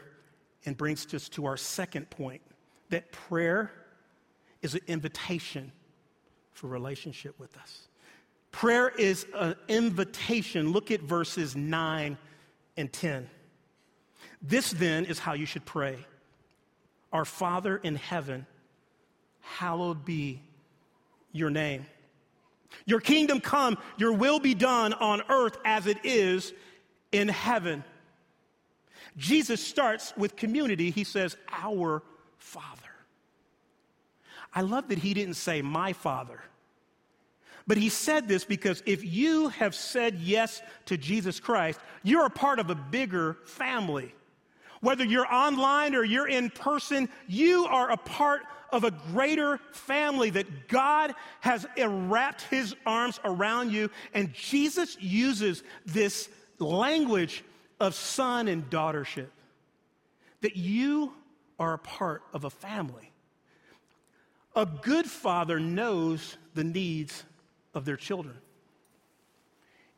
and 0.65 0.77
brings 0.77 1.13
us 1.15 1.29
to 1.31 1.47
our 1.47 1.57
second 1.57 2.11
point 2.11 2.43
that 2.91 3.13
prayer 3.13 3.71
is 4.63 4.75
an 4.75 4.81
invitation 4.87 5.73
for 6.53 6.69
relationship 6.69 7.39
with 7.39 7.57
us. 7.59 7.89
Prayer 8.51 8.89
is 8.89 9.27
an 9.35 9.55
invitation. 9.69 10.73
Look 10.73 10.91
at 10.91 11.03
verses 11.03 11.55
9 11.55 12.17
and 12.77 12.93
10. 12.93 13.29
This 14.43 14.71
then 14.71 15.05
is 15.05 15.19
how 15.19 15.33
you 15.33 15.47
should 15.47 15.65
pray 15.65 15.99
Our 17.13 17.25
Father 17.25 17.77
in 17.77 17.97
heaven, 17.97 18.47
hallowed 19.41 20.05
be 20.05 20.43
your 21.33 21.51
name. 21.51 21.87
Your 22.85 23.01
kingdom 23.01 23.41
come, 23.41 23.79
your 23.97 24.13
will 24.13 24.39
be 24.39 24.55
done 24.55 24.93
on 24.93 25.23
earth 25.29 25.57
as 25.65 25.87
it 25.87 25.99
is 26.05 26.53
in 27.13 27.29
heaven. 27.29 27.85
Jesus 29.17 29.65
starts 29.65 30.13
with 30.17 30.37
community. 30.37 30.91
He 30.91 31.05
says, 31.05 31.37
Our 31.51 32.03
Father. 32.37 32.83
I 34.55 34.61
love 34.63 34.89
that 34.89 34.99
he 34.99 35.15
didn't 35.15 35.35
say, 35.35 35.63
My 35.63 35.93
Father. 35.93 36.41
But 37.67 37.79
he 37.79 37.89
said 37.89 38.29
this 38.29 38.45
because 38.45 38.83
if 38.87 39.05
you 39.05 39.49
have 39.49 39.75
said 39.75 40.21
yes 40.21 40.63
to 40.87 40.97
Jesus 40.97 41.41
Christ, 41.41 41.81
you're 42.03 42.27
a 42.27 42.31
part 42.31 42.59
of 42.59 42.71
a 42.71 42.75
bigger 42.75 43.39
family. 43.45 44.15
Whether 44.81 45.05
you're 45.05 45.27
online 45.27 45.95
or 45.95 46.05
you're 46.05 46.29
in 46.29 46.51
person, 46.51 47.09
you 47.27 47.67
are 47.67 47.91
a 47.91 47.97
part 47.97 48.43
of 48.71 48.85
a 48.85 48.91
greater 48.91 49.59
family 49.73 50.31
that 50.31 50.69
God 50.69 51.15
has 51.41 51.67
wrapped 51.79 52.43
his 52.43 52.75
arms 52.85 53.19
around 53.25 53.73
you. 53.73 53.91
And 54.15 54.33
Jesus 54.33 54.97
uses 55.01 55.63
this 55.87 56.29
language 56.59 57.43
of 57.81 57.95
son 57.95 58.49
and 58.49 58.69
daughtership 58.71 59.29
that 60.43 60.57
you 60.57 61.13
are 61.59 61.75
a 61.75 61.79
part 61.79 62.23
of 62.33 62.45
a 62.45 62.51
family. 62.51 63.11
A 64.55 64.67
good 64.67 65.07
father 65.07 65.59
knows 65.59 66.37
the 66.55 66.65
needs 66.65 67.25
of 67.77 67.85
their 67.85 67.97
children. 67.97 68.37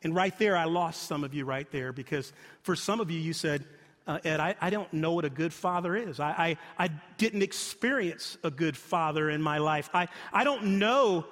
And 0.03 0.13
right 0.13 0.37
there, 0.37 0.55
I 0.55 0.65
lost 0.65 1.03
some 1.03 1.23
of 1.23 1.33
you 1.33 1.45
right 1.45 1.69
there 1.71 1.91
because 1.91 2.31
for 2.61 2.75
some 2.75 2.99
of 2.99 3.09
you, 3.09 3.19
you 3.19 3.33
said, 3.33 3.65
uh, 4.05 4.19
Ed, 4.23 4.39
I, 4.39 4.55
I, 4.61 4.69
don't 4.69 4.91
know 4.93 5.13
what 5.13 5.25
a 5.25 5.29
good 5.29 5.53
father 5.53 5.95
is. 5.95 6.19
I, 6.19 6.57
I, 6.77 6.85
I, 6.85 6.89
didn't 7.17 7.43
experience 7.43 8.37
a 8.43 8.49
good 8.49 8.75
father 8.75 9.29
in 9.29 9.41
my 9.41 9.59
life. 9.59 9.89
I, 9.93 10.07
I 10.33 10.43
don't 10.43 10.79
know 10.79 11.25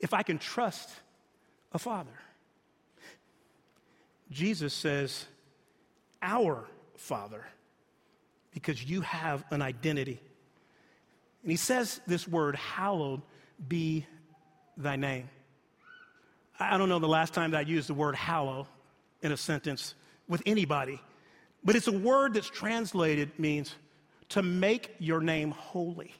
if 0.00 0.12
I 0.12 0.22
can 0.22 0.38
trust 0.38 0.90
a 1.72 1.78
father. 1.78 2.10
Jesus 4.30 4.74
says, 4.74 5.24
Our 6.20 6.66
Father, 6.96 7.46
because 8.52 8.84
you 8.84 9.00
have 9.00 9.44
an 9.50 9.62
identity. 9.62 10.20
And 11.42 11.50
he 11.50 11.56
says 11.56 12.00
this 12.06 12.28
word, 12.28 12.56
hallowed 12.56 13.22
be 13.66 14.06
thy 14.78 14.96
name. 14.96 15.28
I 16.58 16.78
don't 16.78 16.88
know 16.88 16.98
the 16.98 17.08
last 17.08 17.34
time 17.34 17.50
that 17.50 17.58
I 17.58 17.62
used 17.62 17.88
the 17.88 17.94
word 17.94 18.14
hallow 18.14 18.66
in 19.22 19.32
a 19.32 19.36
sentence 19.36 19.94
with 20.28 20.42
anybody, 20.46 21.00
but 21.64 21.76
it's 21.76 21.88
a 21.88 21.92
word 21.92 22.34
that's 22.34 22.48
translated 22.48 23.30
means 23.38 23.74
to 24.30 24.42
make 24.42 24.94
your 24.98 25.20
name 25.20 25.50
holy. 25.50 26.14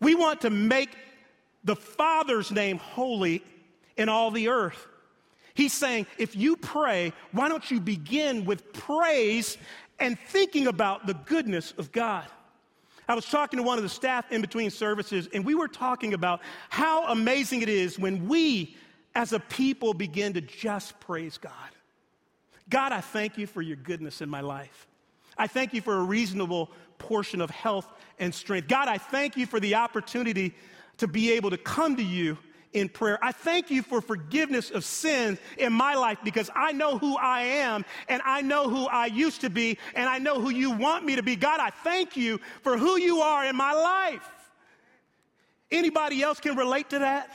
We 0.00 0.14
want 0.14 0.42
to 0.42 0.50
make 0.50 0.90
the 1.64 1.76
Father's 1.76 2.50
name 2.50 2.78
holy 2.78 3.42
in 3.96 4.08
all 4.08 4.30
the 4.30 4.48
earth. 4.48 4.86
He's 5.54 5.72
saying, 5.72 6.06
if 6.18 6.36
you 6.36 6.56
pray, 6.56 7.12
why 7.32 7.48
don't 7.48 7.68
you 7.70 7.80
begin 7.80 8.44
with 8.44 8.72
praise 8.72 9.58
and 9.98 10.16
thinking 10.28 10.68
about 10.68 11.06
the 11.06 11.14
goodness 11.14 11.74
of 11.76 11.90
God? 11.90 12.24
I 13.08 13.14
was 13.14 13.24
talking 13.24 13.56
to 13.56 13.62
one 13.62 13.78
of 13.78 13.82
the 13.82 13.88
staff 13.88 14.30
in 14.30 14.42
between 14.42 14.70
services, 14.70 15.28
and 15.32 15.44
we 15.44 15.54
were 15.54 15.68
talking 15.68 16.12
about 16.12 16.40
how 16.68 17.06
amazing 17.06 17.62
it 17.62 17.68
is 17.70 17.98
when 17.98 18.28
we 18.28 18.76
as 19.14 19.32
a 19.32 19.40
people 19.40 19.94
begin 19.94 20.34
to 20.34 20.42
just 20.42 21.00
praise 21.00 21.38
God. 21.38 21.52
God, 22.68 22.92
I 22.92 23.00
thank 23.00 23.38
you 23.38 23.46
for 23.46 23.62
your 23.62 23.76
goodness 23.76 24.20
in 24.20 24.28
my 24.28 24.42
life. 24.42 24.86
I 25.38 25.46
thank 25.46 25.72
you 25.72 25.80
for 25.80 25.96
a 25.96 26.02
reasonable 26.02 26.70
portion 26.98 27.40
of 27.40 27.48
health 27.48 27.90
and 28.18 28.34
strength. 28.34 28.68
God, 28.68 28.88
I 28.88 28.98
thank 28.98 29.36
you 29.36 29.46
for 29.46 29.58
the 29.58 29.76
opportunity 29.76 30.54
to 30.98 31.06
be 31.06 31.32
able 31.32 31.50
to 31.50 31.56
come 31.56 31.96
to 31.96 32.02
you 32.02 32.36
in 32.72 32.88
prayer. 32.88 33.18
I 33.22 33.32
thank 33.32 33.70
you 33.70 33.82
for 33.82 34.00
forgiveness 34.00 34.70
of 34.70 34.84
sins 34.84 35.38
in 35.56 35.72
my 35.72 35.94
life 35.94 36.18
because 36.22 36.50
I 36.54 36.72
know 36.72 36.98
who 36.98 37.16
I 37.16 37.42
am 37.42 37.84
and 38.08 38.22
I 38.24 38.42
know 38.42 38.68
who 38.68 38.86
I 38.86 39.06
used 39.06 39.40
to 39.42 39.50
be 39.50 39.78
and 39.94 40.08
I 40.08 40.18
know 40.18 40.40
who 40.40 40.50
you 40.50 40.70
want 40.70 41.04
me 41.04 41.16
to 41.16 41.22
be. 41.22 41.36
God, 41.36 41.60
I 41.60 41.70
thank 41.70 42.16
you 42.16 42.40
for 42.62 42.76
who 42.76 42.98
you 42.98 43.20
are 43.20 43.44
in 43.44 43.56
my 43.56 43.72
life. 43.72 44.28
Anybody 45.70 46.22
else 46.22 46.40
can 46.40 46.56
relate 46.56 46.90
to 46.90 47.00
that? 47.00 47.30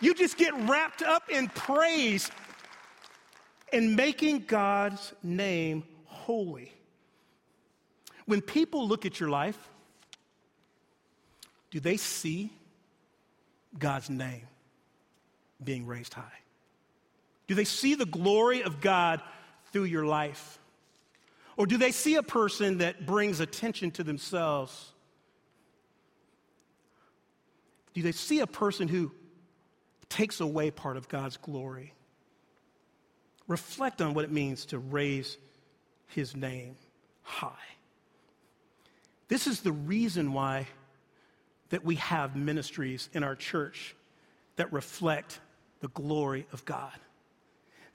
You 0.00 0.14
just 0.14 0.36
get 0.36 0.54
wrapped 0.68 1.02
up 1.02 1.28
in 1.28 1.48
praise 1.48 2.30
and 3.72 3.96
making 3.96 4.44
God's 4.46 5.12
name 5.22 5.84
holy. 6.04 6.72
When 8.26 8.40
people 8.40 8.86
look 8.86 9.06
at 9.06 9.18
your 9.18 9.30
life, 9.30 9.58
do 11.70 11.80
they 11.80 11.96
see 11.96 12.52
God's 13.78 14.10
name 14.10 14.46
being 15.62 15.86
raised 15.86 16.14
high? 16.14 16.24
Do 17.46 17.54
they 17.54 17.64
see 17.64 17.94
the 17.94 18.06
glory 18.06 18.62
of 18.62 18.80
God 18.80 19.22
through 19.72 19.84
your 19.84 20.04
life? 20.04 20.58
Or 21.56 21.66
do 21.66 21.76
they 21.76 21.90
see 21.90 22.14
a 22.14 22.22
person 22.22 22.78
that 22.78 23.06
brings 23.06 23.40
attention 23.40 23.90
to 23.92 24.04
themselves? 24.04 24.92
Do 27.94 28.02
they 28.02 28.12
see 28.12 28.40
a 28.40 28.46
person 28.46 28.86
who 28.86 29.12
takes 30.08 30.40
away 30.40 30.70
part 30.70 30.96
of 30.96 31.08
God's 31.08 31.36
glory? 31.36 31.94
Reflect 33.48 34.00
on 34.00 34.14
what 34.14 34.24
it 34.24 34.30
means 34.30 34.66
to 34.66 34.78
raise 34.78 35.38
his 36.06 36.36
name 36.36 36.76
high. 37.22 37.50
This 39.28 39.46
is 39.46 39.60
the 39.60 39.72
reason 39.72 40.32
why 40.32 40.68
that 41.70 41.84
we 41.84 41.96
have 41.96 42.36
ministries 42.36 43.08
in 43.12 43.22
our 43.22 43.36
church 43.36 43.94
that 44.56 44.72
reflect 44.72 45.40
the 45.80 45.88
glory 45.88 46.46
of 46.52 46.64
God. 46.64 46.92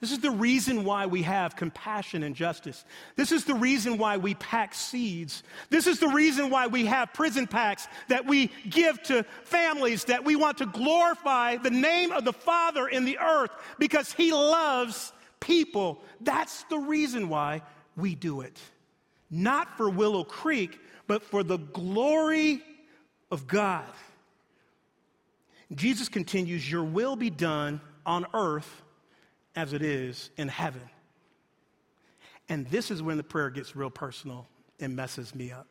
This 0.00 0.12
is 0.12 0.18
the 0.18 0.30
reason 0.30 0.84
why 0.84 1.06
we 1.06 1.22
have 1.22 1.56
compassion 1.56 2.24
and 2.24 2.36
justice. 2.36 2.84
This 3.16 3.32
is 3.32 3.44
the 3.44 3.54
reason 3.54 3.96
why 3.96 4.18
we 4.18 4.34
pack 4.34 4.74
seeds. 4.74 5.42
This 5.70 5.86
is 5.86 5.98
the 5.98 6.08
reason 6.08 6.50
why 6.50 6.66
we 6.66 6.84
have 6.84 7.14
prison 7.14 7.46
packs 7.46 7.88
that 8.08 8.26
we 8.26 8.50
give 8.68 9.02
to 9.04 9.24
families 9.44 10.04
that 10.04 10.22
we 10.22 10.36
want 10.36 10.58
to 10.58 10.66
glorify 10.66 11.56
the 11.56 11.70
name 11.70 12.12
of 12.12 12.26
the 12.26 12.34
Father 12.34 12.86
in 12.86 13.06
the 13.06 13.18
earth 13.18 13.50
because 13.78 14.12
He 14.12 14.30
loves 14.30 15.12
people. 15.40 16.02
That's 16.20 16.64
the 16.64 16.78
reason 16.78 17.30
why 17.30 17.62
we 17.96 18.14
do 18.14 18.42
it. 18.42 18.58
Not 19.30 19.76
for 19.78 19.88
Willow 19.88 20.24
Creek, 20.24 20.78
but 21.06 21.22
for 21.22 21.42
the 21.42 21.58
glory 21.58 22.62
of 23.34 23.46
God. 23.46 23.84
Jesus 25.74 26.08
continues, 26.08 26.70
Your 26.70 26.84
will 26.84 27.16
be 27.16 27.28
done 27.28 27.80
on 28.06 28.24
earth 28.32 28.82
as 29.56 29.72
it 29.72 29.82
is 29.82 30.30
in 30.36 30.48
heaven. 30.48 30.88
And 32.48 32.66
this 32.68 32.90
is 32.90 33.02
when 33.02 33.16
the 33.16 33.22
prayer 33.22 33.50
gets 33.50 33.74
real 33.74 33.90
personal 33.90 34.46
and 34.80 34.94
messes 34.94 35.34
me 35.34 35.50
up. 35.50 35.66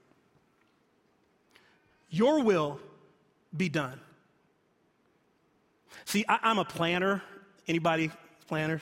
Your 2.09 2.43
will 2.43 2.79
be 3.55 3.69
done. 3.69 3.99
See, 6.05 6.25
I, 6.27 6.51
am 6.51 6.59
a 6.59 6.65
planner. 6.65 7.23
Anybody 7.67 8.11
planners? 8.47 8.81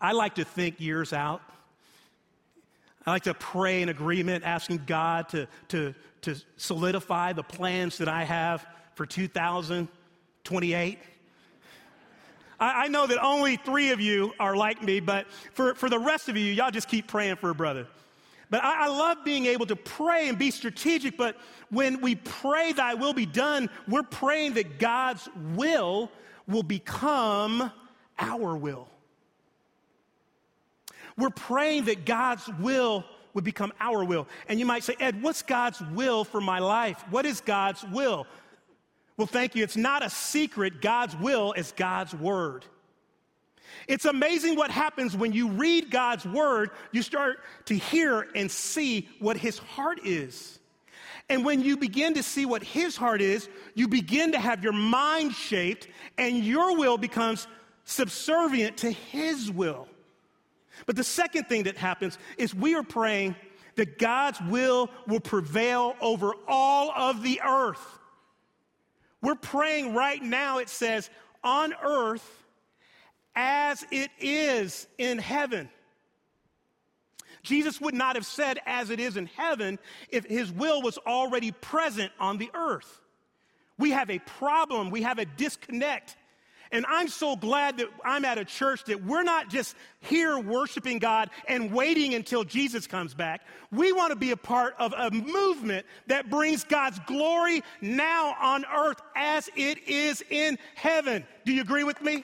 I 0.00 0.12
like 0.12 0.34
to 0.34 0.44
think 0.44 0.80
years 0.80 1.12
out. 1.12 1.40
I 3.06 3.12
like 3.12 3.22
to 3.24 3.34
pray 3.34 3.82
in 3.82 3.88
agreement, 3.88 4.44
asking 4.44 4.82
God 4.86 5.28
to, 5.30 5.48
to, 5.68 5.94
to 6.22 6.36
solidify 6.56 7.32
the 7.32 7.42
plans 7.42 7.98
that 7.98 8.08
I 8.08 8.24
have 8.24 8.66
for 8.94 9.06
2028. 9.06 10.98
I, 12.58 12.84
I 12.84 12.88
know 12.88 13.06
that 13.06 13.22
only 13.22 13.56
three 13.56 13.90
of 13.90 14.00
you 14.00 14.34
are 14.38 14.54
like 14.54 14.82
me, 14.82 15.00
but 15.00 15.26
for, 15.54 15.74
for 15.74 15.88
the 15.88 15.98
rest 15.98 16.28
of 16.28 16.36
you, 16.36 16.52
y'all 16.52 16.70
just 16.70 16.88
keep 16.88 17.06
praying 17.06 17.36
for 17.36 17.48
a 17.50 17.54
brother. 17.54 17.86
But 18.50 18.62
I, 18.64 18.86
I, 18.86 18.88
love 18.88 19.18
being 19.24 19.46
able 19.46 19.66
to 19.66 19.76
pray 19.76 20.28
and 20.28 20.36
be 20.36 20.50
strategic. 20.50 21.16
But 21.16 21.36
when 21.70 22.00
we 22.00 22.16
pray, 22.16 22.72
Thy 22.72 22.94
will 22.94 23.12
be 23.12 23.26
done, 23.26 23.70
we're 23.88 24.02
praying 24.02 24.54
that 24.54 24.78
God's 24.78 25.28
will 25.54 26.10
will 26.48 26.64
become 26.64 27.70
our 28.18 28.56
will. 28.56 28.88
We're 31.20 31.30
praying 31.30 31.84
that 31.84 32.04
God's 32.04 32.48
will 32.58 33.04
would 33.34 33.44
become 33.44 33.72
our 33.78 34.02
will. 34.04 34.26
And 34.48 34.58
you 34.58 34.66
might 34.66 34.82
say, 34.82 34.96
Ed, 34.98 35.22
what's 35.22 35.42
God's 35.42 35.80
will 35.80 36.24
for 36.24 36.40
my 36.40 36.58
life? 36.58 37.04
What 37.10 37.26
is 37.26 37.40
God's 37.40 37.84
will? 37.84 38.26
Well, 39.16 39.26
thank 39.26 39.54
you. 39.54 39.62
It's 39.62 39.76
not 39.76 40.04
a 40.04 40.10
secret. 40.10 40.80
God's 40.80 41.14
will 41.16 41.52
is 41.52 41.72
God's 41.76 42.14
word. 42.14 42.64
It's 43.86 44.04
amazing 44.04 44.56
what 44.56 44.70
happens 44.70 45.16
when 45.16 45.32
you 45.32 45.48
read 45.48 45.90
God's 45.90 46.24
word, 46.24 46.70
you 46.92 47.02
start 47.02 47.40
to 47.66 47.76
hear 47.76 48.26
and 48.34 48.50
see 48.50 49.08
what 49.20 49.36
his 49.36 49.58
heart 49.58 50.00
is. 50.04 50.58
And 51.28 51.44
when 51.44 51.62
you 51.62 51.76
begin 51.76 52.14
to 52.14 52.22
see 52.22 52.46
what 52.46 52.62
his 52.64 52.96
heart 52.96 53.20
is, 53.20 53.48
you 53.74 53.86
begin 53.86 54.32
to 54.32 54.38
have 54.38 54.64
your 54.64 54.72
mind 54.72 55.32
shaped, 55.32 55.86
and 56.18 56.44
your 56.44 56.76
will 56.76 56.98
becomes 56.98 57.46
subservient 57.84 58.78
to 58.78 58.90
his 58.90 59.50
will. 59.50 59.86
But 60.86 60.96
the 60.96 61.04
second 61.04 61.44
thing 61.44 61.64
that 61.64 61.76
happens 61.76 62.18
is 62.38 62.54
we 62.54 62.74
are 62.74 62.82
praying 62.82 63.36
that 63.76 63.98
God's 63.98 64.40
will 64.42 64.90
will 65.06 65.20
prevail 65.20 65.94
over 66.00 66.32
all 66.48 66.90
of 66.90 67.22
the 67.22 67.40
earth. 67.44 67.98
We're 69.22 69.34
praying 69.34 69.94
right 69.94 70.22
now, 70.22 70.58
it 70.58 70.68
says, 70.68 71.10
on 71.44 71.74
earth 71.82 72.28
as 73.34 73.84
it 73.90 74.10
is 74.18 74.86
in 74.98 75.18
heaven. 75.18 75.68
Jesus 77.42 77.80
would 77.80 77.94
not 77.94 78.16
have 78.16 78.26
said, 78.26 78.58
as 78.66 78.90
it 78.90 79.00
is 79.00 79.16
in 79.16 79.26
heaven, 79.26 79.78
if 80.10 80.24
his 80.24 80.52
will 80.52 80.82
was 80.82 80.98
already 80.98 81.52
present 81.52 82.12
on 82.18 82.38
the 82.38 82.50
earth. 82.54 83.00
We 83.78 83.92
have 83.92 84.10
a 84.10 84.18
problem, 84.18 84.90
we 84.90 85.02
have 85.02 85.18
a 85.18 85.24
disconnect 85.24 86.16
and 86.72 86.86
I'm 86.86 87.08
so 87.08 87.34
glad 87.34 87.78
that 87.78 87.88
I'm 88.04 88.24
at 88.24 88.38
a 88.38 88.44
church 88.44 88.84
that 88.84 89.04
we're 89.04 89.24
not 89.24 89.50
just 89.50 89.74
here 89.98 90.38
worshiping 90.38 91.00
God 91.00 91.30
and 91.48 91.72
waiting 91.72 92.14
until 92.14 92.44
Jesus 92.44 92.86
comes 92.86 93.12
back. 93.12 93.42
We 93.72 93.92
want 93.92 94.10
to 94.10 94.16
be 94.16 94.30
a 94.30 94.36
part 94.36 94.74
of 94.78 94.94
a 94.96 95.10
movement 95.10 95.84
that 96.06 96.30
brings 96.30 96.62
God's 96.62 97.00
glory 97.06 97.62
now 97.80 98.36
on 98.40 98.64
earth 98.72 99.00
as 99.16 99.50
it 99.56 99.88
is 99.88 100.22
in 100.30 100.58
heaven. 100.76 101.26
Do 101.44 101.52
you 101.52 101.62
agree 101.62 101.84
with 101.84 102.00
me? 102.00 102.22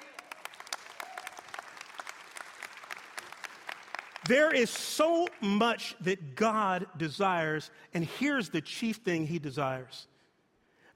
There 4.28 4.52
is 4.52 4.70
so 4.70 5.28
much 5.40 5.96
that 6.00 6.34
God 6.34 6.86
desires, 6.96 7.70
and 7.94 8.04
here's 8.04 8.48
the 8.48 8.60
chief 8.60 8.96
thing 8.98 9.26
He 9.26 9.38
desires 9.38 10.06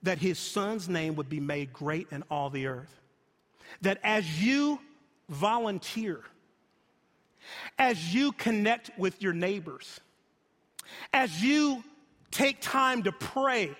that 0.03 0.17
His 0.17 0.39
Son's 0.39 0.89
name 0.89 1.15
would 1.15 1.29
be 1.29 1.39
made 1.39 1.71
great 1.71 2.07
in 2.11 2.23
all 2.23 2.49
the 2.49 2.67
earth 2.67 3.01
that 3.81 3.99
as 4.03 4.41
you 4.41 4.79
volunteer, 5.29 6.21
as 7.77 8.13
you 8.13 8.31
connect 8.33 8.91
with 8.97 9.21
your 9.21 9.33
neighbors, 9.33 9.99
as 11.13 11.41
you 11.43 11.83
take 12.31 12.61
time 12.61 13.03
to 13.03 13.11
pray 13.11 13.75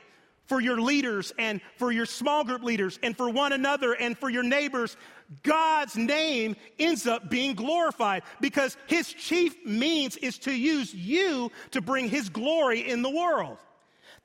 for 0.45 0.60
your 0.60 0.82
leaders 0.82 1.32
and 1.38 1.62
for 1.77 1.91
your 1.91 2.06
small 2.06 2.43
group 2.43 2.62
leaders 2.63 2.99
and 3.04 3.15
for 3.15 3.30
one 3.30 3.54
another 3.54 3.93
and 3.93 4.17
for 4.17 4.30
your 4.30 4.43
neighbors, 4.43 4.97
God's 5.43 5.95
name 5.95 6.58
ends 6.77 7.08
up 7.08 7.30
being 7.30 7.56
glorified 7.56 8.23
because 8.41 8.75
his 8.88 9.13
chief 9.13 9.65
means 9.65 10.17
is 10.17 10.38
to 10.39 10.51
use 10.51 10.93
you 10.93 11.51
to 11.71 11.82
bring 11.82 12.10
his 12.10 12.27
glory 12.27 12.89
in 12.89 13.01
the 13.01 13.10
world. 13.10 13.60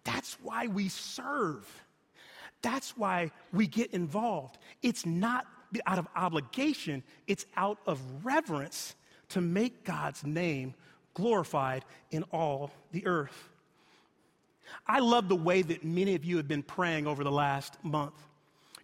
That's 0.02 0.36
why 0.42 0.66
we 0.66 0.88
serve. 0.88 1.64
That's 2.62 2.96
why 2.96 3.30
we 3.52 3.68
get 3.68 3.92
involved. 3.92 4.58
It's 4.82 5.06
not 5.06 5.46
out 5.86 5.98
of 5.98 6.06
obligation, 6.14 7.02
it's 7.26 7.46
out 7.56 7.78
of 7.86 8.00
reverence 8.24 8.94
to 9.30 9.40
make 9.40 9.84
God's 9.84 10.24
name 10.24 10.74
glorified 11.14 11.84
in 12.10 12.22
all 12.24 12.70
the 12.92 13.06
earth. 13.06 13.48
I 14.86 14.98
love 15.00 15.28
the 15.28 15.36
way 15.36 15.62
that 15.62 15.84
many 15.84 16.14
of 16.14 16.24
you 16.24 16.36
have 16.36 16.48
been 16.48 16.62
praying 16.62 17.06
over 17.06 17.24
the 17.24 17.30
last 17.30 17.76
month. 17.82 18.14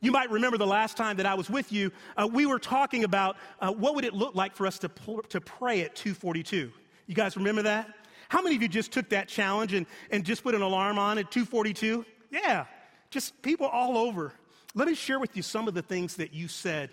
You 0.00 0.10
might 0.10 0.30
remember 0.30 0.58
the 0.58 0.66
last 0.66 0.96
time 0.96 1.18
that 1.18 1.26
I 1.26 1.34
was 1.34 1.48
with 1.48 1.70
you, 1.70 1.92
uh, 2.16 2.28
we 2.30 2.46
were 2.46 2.58
talking 2.58 3.04
about 3.04 3.36
uh, 3.60 3.72
what 3.72 3.94
would 3.94 4.04
it 4.04 4.14
look 4.14 4.34
like 4.34 4.56
for 4.56 4.66
us 4.66 4.78
to, 4.80 4.88
pl- 4.88 5.22
to 5.28 5.40
pray 5.40 5.82
at 5.82 5.94
242. 5.94 6.72
You 7.06 7.14
guys 7.14 7.36
remember 7.36 7.62
that? 7.62 7.88
How 8.28 8.42
many 8.42 8.56
of 8.56 8.62
you 8.62 8.68
just 8.68 8.90
took 8.92 9.10
that 9.10 9.28
challenge 9.28 9.74
and, 9.74 9.86
and 10.10 10.24
just 10.24 10.42
put 10.42 10.54
an 10.54 10.62
alarm 10.62 10.98
on 10.98 11.18
at 11.18 11.30
242? 11.30 12.04
Yeah, 12.30 12.64
just 13.10 13.40
people 13.42 13.66
all 13.66 13.96
over. 13.96 14.32
Let 14.74 14.88
me 14.88 14.94
share 14.94 15.18
with 15.18 15.36
you 15.36 15.42
some 15.42 15.68
of 15.68 15.74
the 15.74 15.82
things 15.82 16.16
that 16.16 16.32
you 16.32 16.48
said 16.48 16.90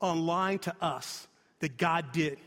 online 0.00 0.58
to 0.60 0.74
us 0.80 1.26
that 1.60 1.76
God 1.76 2.12
did. 2.12 2.38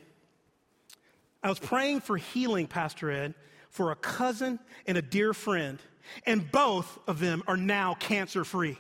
I 1.44 1.50
was 1.50 1.60
praying 1.60 2.02
for 2.02 2.18
healing, 2.18 2.66
Pastor 2.66 3.12
Ed, 3.12 3.36
for 3.70 3.92
a 3.92 3.96
cousin 3.96 4.60
and 4.88 4.98
a 4.98 5.02
dear 5.02 5.34
friend, 5.34 5.80
and 6.26 6.52
both 6.52 6.98
of 7.08 7.20
them 7.20 7.44
are 7.48 7.58
now 7.58 7.94
cancer 7.94 8.44
free. 8.44 8.80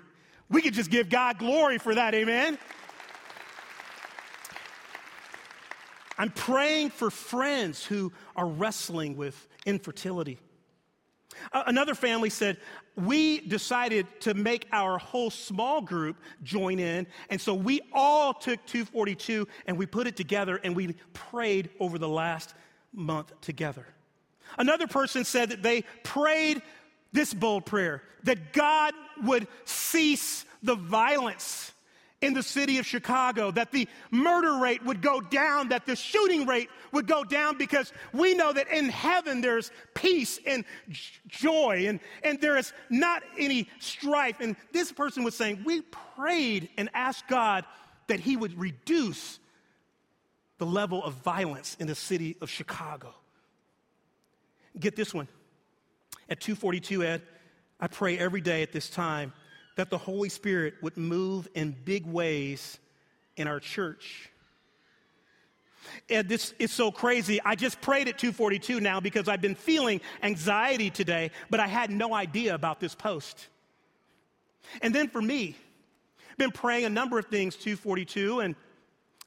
We 0.49 0.61
could 0.61 0.73
just 0.73 0.89
give 0.89 1.09
God 1.09 1.37
glory 1.37 1.77
for 1.77 1.93
that, 1.93 2.15
amen? 2.15 2.57
I'm 6.17 6.31
praying 6.31 6.91
for 6.91 7.11
friends 7.11 7.85
who 7.85 8.13
are 8.35 8.47
wrestling 8.47 9.17
with 9.17 9.47
infertility. 9.65 10.39
Another 11.53 11.95
family 11.95 12.29
said, 12.29 12.57
We 12.95 13.41
decided 13.41 14.07
to 14.21 14.33
make 14.33 14.67
our 14.71 14.97
whole 14.97 15.29
small 15.29 15.81
group 15.81 16.17
join 16.43 16.79
in. 16.79 17.07
And 17.29 17.39
so 17.39 17.53
we 17.53 17.81
all 17.93 18.33
took 18.33 18.65
242 18.65 19.47
and 19.67 19.77
we 19.77 19.85
put 19.85 20.07
it 20.07 20.15
together 20.15 20.59
and 20.63 20.75
we 20.75 20.95
prayed 21.13 21.69
over 21.79 21.97
the 21.97 22.09
last 22.09 22.53
month 22.93 23.39
together. 23.41 23.85
Another 24.57 24.87
person 24.87 25.25
said 25.25 25.49
that 25.49 25.63
they 25.63 25.83
prayed 26.03 26.61
this 27.11 27.33
bold 27.33 27.65
prayer 27.65 28.03
that 28.23 28.53
God 28.53 28.93
would 29.23 29.47
cease 29.65 30.45
the 30.63 30.75
violence 30.75 31.71
in 32.25 32.33
the 32.33 32.43
city 32.43 32.79
of 32.79 32.85
Chicago, 32.85 33.51
that 33.51 33.71
the 33.71 33.87
murder 34.11 34.57
rate 34.57 34.83
would 34.83 35.01
go 35.01 35.21
down, 35.21 35.69
that 35.69 35.85
the 35.85 35.95
shooting 35.95 36.45
rate 36.45 36.69
would 36.91 37.07
go 37.07 37.23
down, 37.23 37.57
because 37.57 37.93
we 38.13 38.33
know 38.33 38.51
that 38.51 38.67
in 38.69 38.89
heaven 38.89 39.41
there's 39.41 39.71
peace 39.93 40.39
and 40.45 40.65
joy 41.27 41.85
and, 41.87 41.99
and 42.23 42.41
there 42.41 42.57
is 42.57 42.73
not 42.89 43.23
any 43.37 43.69
strife. 43.79 44.37
And 44.39 44.55
this 44.71 44.91
person 44.91 45.23
was 45.23 45.35
saying, 45.35 45.63
We 45.65 45.81
prayed 45.81 46.69
and 46.77 46.89
asked 46.93 47.27
God 47.27 47.65
that 48.07 48.19
He 48.19 48.35
would 48.35 48.57
reduce 48.59 49.39
the 50.57 50.65
level 50.65 51.03
of 51.03 51.13
violence 51.15 51.75
in 51.79 51.87
the 51.87 51.95
city 51.95 52.37
of 52.41 52.49
Chicago. 52.49 53.13
Get 54.79 54.95
this 54.95 55.13
one. 55.13 55.27
At 56.29 56.39
242, 56.41 57.03
Ed, 57.03 57.21
I 57.79 57.87
pray 57.87 58.17
every 58.17 58.41
day 58.41 58.63
at 58.63 58.71
this 58.71 58.89
time 58.89 59.33
that 59.75 59.89
the 59.89 59.97
Holy 59.97 60.29
Spirit 60.29 60.75
would 60.81 60.97
move 60.97 61.47
in 61.53 61.75
big 61.85 62.05
ways 62.05 62.79
in 63.35 63.47
our 63.47 63.59
church. 63.59 64.29
And 66.09 66.27
this 66.27 66.53
is 66.57 66.71
so 66.71 66.91
crazy. 66.91 67.39
I 67.43 67.55
just 67.55 67.79
prayed 67.81 68.07
at 68.07 68.17
242 68.17 68.79
now 68.79 68.99
because 68.99 69.27
I've 69.27 69.41
been 69.41 69.55
feeling 69.55 70.01
anxiety 70.23 70.89
today, 70.89 71.31
but 71.49 71.59
I 71.59 71.67
had 71.67 71.91
no 71.91 72.13
idea 72.13 72.55
about 72.55 72.79
this 72.79 72.95
post. 72.95 73.47
And 74.81 74.95
then 74.95 75.09
for 75.09 75.21
me, 75.21 75.55
been 76.37 76.51
praying 76.51 76.85
a 76.85 76.89
number 76.89 77.19
of 77.19 77.25
things 77.25 77.55
242 77.55 78.41
and 78.41 78.55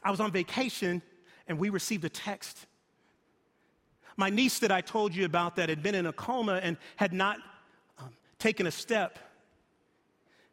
I 0.02 0.10
was 0.10 0.20
on 0.20 0.30
vacation 0.30 1.02
and 1.46 1.58
we 1.58 1.70
received 1.70 2.04
a 2.04 2.08
text. 2.08 2.66
My 4.16 4.30
niece 4.30 4.58
that 4.58 4.72
I 4.72 4.80
told 4.80 5.14
you 5.14 5.24
about 5.24 5.56
that 5.56 5.68
had 5.68 5.82
been 5.82 5.94
in 5.94 6.06
a 6.06 6.12
coma 6.12 6.60
and 6.62 6.76
had 6.96 7.12
not 7.12 7.38
um, 7.98 8.10
taken 8.38 8.66
a 8.66 8.70
step 8.70 9.18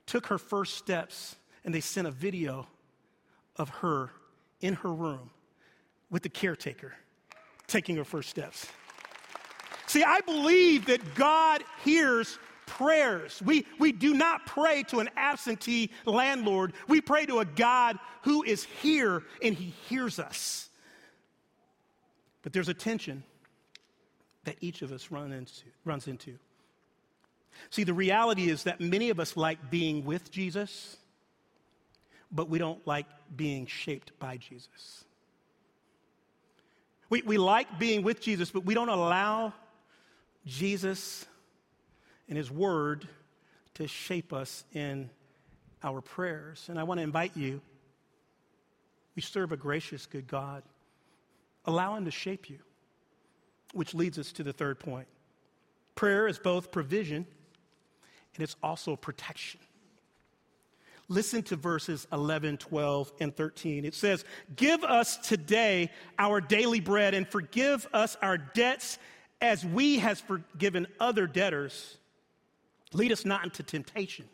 took 0.05 0.27
her 0.27 0.37
first 0.37 0.75
steps 0.75 1.35
and 1.63 1.73
they 1.73 1.81
sent 1.81 2.07
a 2.07 2.11
video 2.11 2.67
of 3.55 3.69
her 3.69 4.11
in 4.61 4.75
her 4.75 4.93
room 4.93 5.29
with 6.09 6.23
the 6.23 6.29
caretaker 6.29 6.93
taking 7.67 7.95
her 7.95 8.03
first 8.03 8.29
steps. 8.29 8.67
See, 9.87 10.03
I 10.03 10.21
believe 10.21 10.87
that 10.87 11.15
God 11.15 11.63
hears 11.83 12.37
prayers. 12.65 13.41
We, 13.43 13.65
we 13.79 13.91
do 13.91 14.13
not 14.13 14.45
pray 14.45 14.83
to 14.83 14.99
an 14.99 15.09
absentee 15.15 15.91
landlord. 16.05 16.73
We 16.87 17.01
pray 17.01 17.25
to 17.27 17.39
a 17.39 17.45
God 17.45 17.97
who 18.23 18.43
is 18.43 18.63
here 18.81 19.23
and 19.41 19.55
he 19.55 19.73
hears 19.87 20.19
us. 20.19 20.69
But 22.41 22.53
there's 22.53 22.69
a 22.69 22.73
tension 22.73 23.23
that 24.43 24.57
each 24.61 24.81
of 24.81 24.91
us 24.91 25.11
run 25.11 25.31
into, 25.31 25.65
runs 25.83 26.07
into. 26.07 26.37
See, 27.69 27.83
the 27.83 27.93
reality 27.93 28.49
is 28.49 28.63
that 28.63 28.79
many 28.79 29.09
of 29.09 29.19
us 29.19 29.35
like 29.35 29.69
being 29.69 30.05
with 30.05 30.31
Jesus, 30.31 30.97
but 32.31 32.49
we 32.49 32.59
don't 32.59 32.85
like 32.87 33.07
being 33.35 33.65
shaped 33.65 34.17
by 34.19 34.37
Jesus. 34.37 35.05
We, 37.09 37.21
we 37.21 37.37
like 37.37 37.79
being 37.79 38.03
with 38.03 38.21
Jesus, 38.21 38.51
but 38.51 38.65
we 38.65 38.73
don't 38.73 38.89
allow 38.89 39.53
Jesus 40.45 41.25
and 42.27 42.37
His 42.37 42.51
Word 42.51 43.07
to 43.75 43.87
shape 43.87 44.33
us 44.33 44.63
in 44.73 45.09
our 45.83 46.01
prayers. 46.01 46.65
And 46.69 46.79
I 46.79 46.83
want 46.83 46.99
to 46.99 47.03
invite 47.03 47.37
you, 47.37 47.61
we 49.15 49.21
serve 49.21 49.51
a 49.51 49.57
gracious, 49.57 50.05
good 50.05 50.27
God. 50.27 50.63
Allow 51.65 51.95
Him 51.95 52.05
to 52.05 52.11
shape 52.11 52.49
you, 52.49 52.59
which 53.73 53.93
leads 53.93 54.17
us 54.17 54.31
to 54.33 54.43
the 54.43 54.53
third 54.53 54.79
point. 54.79 55.07
Prayer 55.93 56.27
is 56.27 56.37
both 56.37 56.71
provision 56.71 57.25
and 58.35 58.43
it's 58.43 58.55
also 58.61 58.95
protection. 58.95 59.59
Listen 61.07 61.43
to 61.43 61.55
verses 61.55 62.07
11, 62.11 62.57
12, 62.57 63.11
and 63.19 63.35
13. 63.35 63.85
It 63.85 63.93
says, 63.93 64.25
Give 64.55 64.83
us 64.83 65.17
today 65.17 65.91
our 66.17 66.41
daily 66.41 66.79
bread 66.79 67.13
and 67.13 67.27
forgive 67.27 67.87
us 67.93 68.17
our 68.21 68.37
debts 68.37 68.97
as 69.39 69.63
we 69.63 69.99
have 69.99 70.19
forgiven 70.19 70.87
other 70.99 71.27
debtors. 71.27 71.97
Lead 72.93 73.11
us 73.11 73.23
not 73.23 73.43
into 73.43 73.61
temptation, 73.61 74.25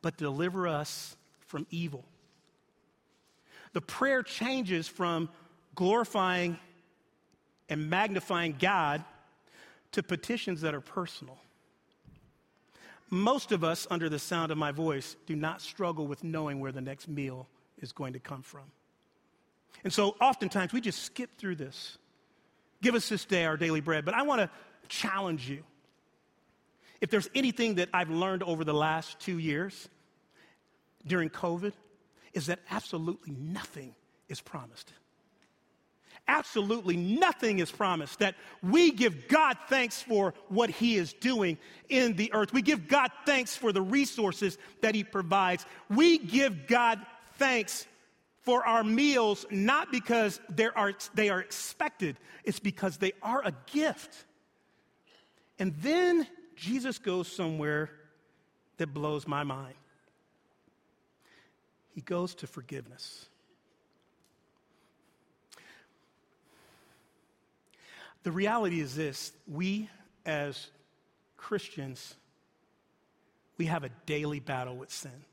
but 0.00 0.16
deliver 0.16 0.68
us 0.68 1.16
from 1.40 1.66
evil. 1.70 2.04
The 3.72 3.80
prayer 3.80 4.22
changes 4.22 4.86
from 4.86 5.28
glorifying 5.74 6.58
and 7.68 7.90
magnifying 7.90 8.56
God 8.58 9.04
to 9.92 10.02
petitions 10.02 10.60
that 10.60 10.74
are 10.74 10.80
personal. 10.80 11.38
Most 13.10 13.52
of 13.52 13.64
us, 13.64 13.86
under 13.90 14.08
the 14.08 14.18
sound 14.18 14.52
of 14.52 14.58
my 14.58 14.72
voice, 14.72 15.16
do 15.26 15.34
not 15.34 15.62
struggle 15.62 16.06
with 16.06 16.24
knowing 16.24 16.60
where 16.60 16.72
the 16.72 16.80
next 16.80 17.08
meal 17.08 17.48
is 17.78 17.92
going 17.92 18.12
to 18.12 18.18
come 18.18 18.42
from. 18.42 18.64
And 19.84 19.92
so 19.92 20.16
oftentimes 20.20 20.72
we 20.72 20.80
just 20.80 21.02
skip 21.02 21.30
through 21.38 21.56
this. 21.56 21.98
Give 22.82 22.94
us 22.94 23.08
this 23.08 23.24
day 23.24 23.44
our 23.44 23.56
daily 23.56 23.80
bread. 23.80 24.04
But 24.04 24.14
I 24.14 24.22
want 24.22 24.40
to 24.40 24.50
challenge 24.88 25.48
you. 25.48 25.64
If 27.00 27.10
there's 27.10 27.28
anything 27.34 27.76
that 27.76 27.88
I've 27.94 28.10
learned 28.10 28.42
over 28.42 28.64
the 28.64 28.74
last 28.74 29.20
two 29.20 29.38
years 29.38 29.88
during 31.06 31.30
COVID, 31.30 31.72
is 32.34 32.46
that 32.46 32.58
absolutely 32.70 33.32
nothing 33.32 33.94
is 34.28 34.40
promised 34.40 34.92
absolutely 36.28 36.96
nothing 36.96 37.58
is 37.58 37.70
promised. 37.70 38.20
That 38.20 38.36
we 38.62 38.92
give 38.92 39.28
God 39.28 39.56
thanks 39.68 40.00
for 40.00 40.34
what 40.48 40.70
He 40.70 40.96
is 40.96 41.12
doing 41.14 41.58
in 41.88 42.14
the 42.14 42.32
earth. 42.32 42.52
We 42.52 42.62
give 42.62 42.86
God 42.86 43.10
thanks 43.26 43.56
for 43.56 43.72
the 43.72 43.82
resources 43.82 44.58
that 44.82 44.94
He 44.94 45.02
provides. 45.02 45.66
We 45.88 46.18
give 46.18 46.66
God 46.66 47.04
thanks 47.34 47.86
for 48.42 48.66
our 48.66 48.84
meals 48.84 49.44
not 49.50 49.90
because 49.90 50.40
are, 50.74 50.94
they 51.14 51.28
are 51.28 51.40
expected, 51.40 52.16
it's 52.44 52.60
because 52.60 52.96
they 52.96 53.12
are 53.22 53.42
a 53.44 53.52
gift. 53.66 54.24
And 55.58 55.74
then 55.82 56.26
Jesus 56.56 56.98
goes 56.98 57.28
somewhere 57.28 57.90
that 58.78 58.94
blows 58.94 59.26
my 59.26 59.44
mind. 59.44 59.74
He 61.94 62.00
goes 62.00 62.34
to 62.36 62.46
forgiveness. 62.46 63.27
The 68.22 68.32
reality 68.32 68.80
is 68.80 68.94
this 68.94 69.32
we 69.46 69.88
as 70.26 70.68
Christians, 71.36 72.14
we 73.56 73.66
have 73.66 73.84
a 73.84 73.90
daily 74.06 74.40
battle 74.40 74.76
with 74.76 74.92
sin. 74.92 75.24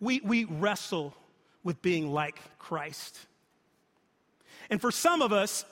We, 0.00 0.20
we 0.20 0.44
wrestle 0.44 1.14
with 1.64 1.82
being 1.82 2.12
like 2.12 2.40
Christ. 2.58 3.18
And 4.70 4.80
for 4.80 4.90
some 4.90 5.22
of 5.22 5.32
us, 5.32 5.64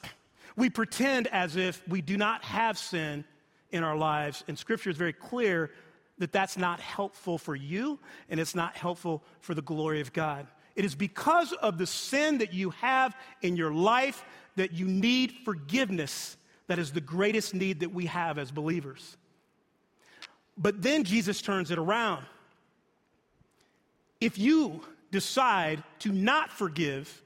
we 0.56 0.70
pretend 0.70 1.26
as 1.28 1.56
if 1.56 1.86
we 1.86 2.00
do 2.00 2.16
not 2.16 2.42
have 2.44 2.78
sin 2.78 3.24
in 3.70 3.84
our 3.84 3.96
lives. 3.96 4.42
And 4.48 4.58
scripture 4.58 4.90
is 4.90 4.96
very 4.96 5.12
clear 5.12 5.70
that 6.18 6.32
that's 6.32 6.56
not 6.56 6.80
helpful 6.80 7.36
for 7.38 7.54
you 7.54 7.98
and 8.30 8.40
it's 8.40 8.54
not 8.54 8.76
helpful 8.76 9.22
for 9.40 9.54
the 9.54 9.62
glory 9.62 10.00
of 10.00 10.12
God. 10.12 10.46
It 10.76 10.84
is 10.84 10.94
because 10.94 11.52
of 11.54 11.78
the 11.78 11.86
sin 11.86 12.38
that 12.38 12.52
you 12.52 12.70
have 12.70 13.16
in 13.42 13.56
your 13.56 13.72
life 13.72 14.22
that 14.56 14.72
you 14.72 14.86
need 14.86 15.32
forgiveness. 15.44 16.36
That 16.68 16.78
is 16.78 16.92
the 16.92 17.00
greatest 17.00 17.54
need 17.54 17.80
that 17.80 17.92
we 17.92 18.06
have 18.06 18.38
as 18.38 18.50
believers. 18.50 19.16
But 20.58 20.82
then 20.82 21.04
Jesus 21.04 21.42
turns 21.42 21.70
it 21.70 21.78
around. 21.78 22.24
If 24.20 24.38
you 24.38 24.82
decide 25.10 25.82
to 26.00 26.12
not 26.12 26.50
forgive, 26.50 27.22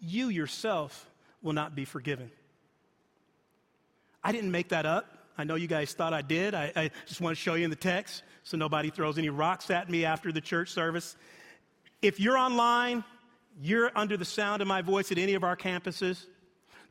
you 0.00 0.28
yourself 0.28 1.08
will 1.42 1.52
not 1.52 1.74
be 1.74 1.84
forgiven. 1.84 2.30
I 4.22 4.32
didn't 4.32 4.50
make 4.50 4.68
that 4.68 4.86
up. 4.86 5.06
I 5.36 5.44
know 5.44 5.54
you 5.54 5.68
guys 5.68 5.92
thought 5.92 6.12
I 6.12 6.22
did. 6.22 6.54
I, 6.54 6.72
I, 6.74 6.90
just 7.06 7.20
want 7.20 7.36
to 7.36 7.40
show 7.40 7.54
you 7.54 7.64
in 7.64 7.70
the 7.70 7.76
text 7.76 8.24
so 8.42 8.56
nobody 8.56 8.90
throws 8.90 9.18
any 9.18 9.28
rocks 9.28 9.70
at 9.70 9.88
me 9.88 10.04
after 10.04 10.32
the 10.32 10.40
church 10.40 10.70
service. 10.70 11.16
If 12.00 12.20
you're 12.20 12.38
online, 12.38 13.04
you're 13.60 13.90
under 13.94 14.16
the 14.16 14.24
sound 14.24 14.62
of 14.62 14.68
my 14.68 14.82
voice 14.82 15.10
at 15.10 15.18
any 15.18 15.34
of 15.34 15.42
our 15.42 15.56
campuses, 15.56 16.26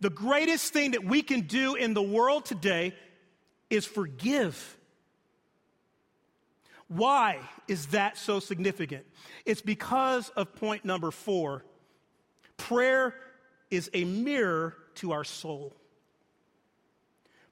the 0.01 0.09
greatest 0.09 0.73
thing 0.73 0.91
that 0.91 1.03
we 1.03 1.21
can 1.21 1.41
do 1.41 1.75
in 1.75 1.93
the 1.93 2.01
world 2.01 2.45
today 2.45 2.93
is 3.69 3.85
forgive. 3.85 4.77
Why 6.87 7.39
is 7.67 7.87
that 7.87 8.17
so 8.17 8.39
significant? 8.39 9.05
It's 9.45 9.61
because 9.61 10.29
of 10.29 10.55
point 10.55 10.85
number 10.85 11.11
four 11.11 11.63
prayer 12.57 13.13
is 13.69 13.89
a 13.93 14.03
mirror 14.03 14.75
to 14.95 15.11
our 15.11 15.23
soul. 15.23 15.75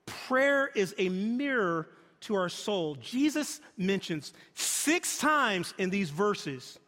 Prayer 0.05 0.69
is 0.75 0.95
a 0.97 1.09
mirror 1.09 1.89
to 2.21 2.35
our 2.35 2.49
soul. 2.49 2.95
Jesus 2.95 3.59
mentions 3.77 4.33
six 4.55 5.19
times 5.19 5.73
in 5.77 5.89
these 5.89 6.09
verses 6.09 6.79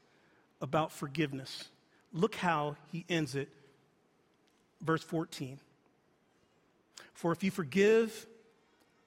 about 0.61 0.91
forgiveness. 0.91 1.65
Look 2.13 2.35
how 2.35 2.75
he 2.91 3.05
ends 3.09 3.35
it. 3.35 3.49
Verse 4.81 5.03
14. 5.03 5.59
For 7.13 7.31
if 7.31 7.43
you 7.43 7.51
forgive 7.51 8.27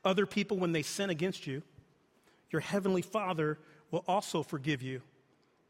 other 0.05 0.27
people 0.27 0.59
when 0.59 0.73
they 0.73 0.83
sin 0.83 1.11
against 1.11 1.47
you, 1.47 1.63
your 2.51 2.61
heavenly 2.61 3.03
Father 3.03 3.59
will 3.91 4.05
also 4.07 4.43
forgive 4.43 4.83
you. 4.83 5.03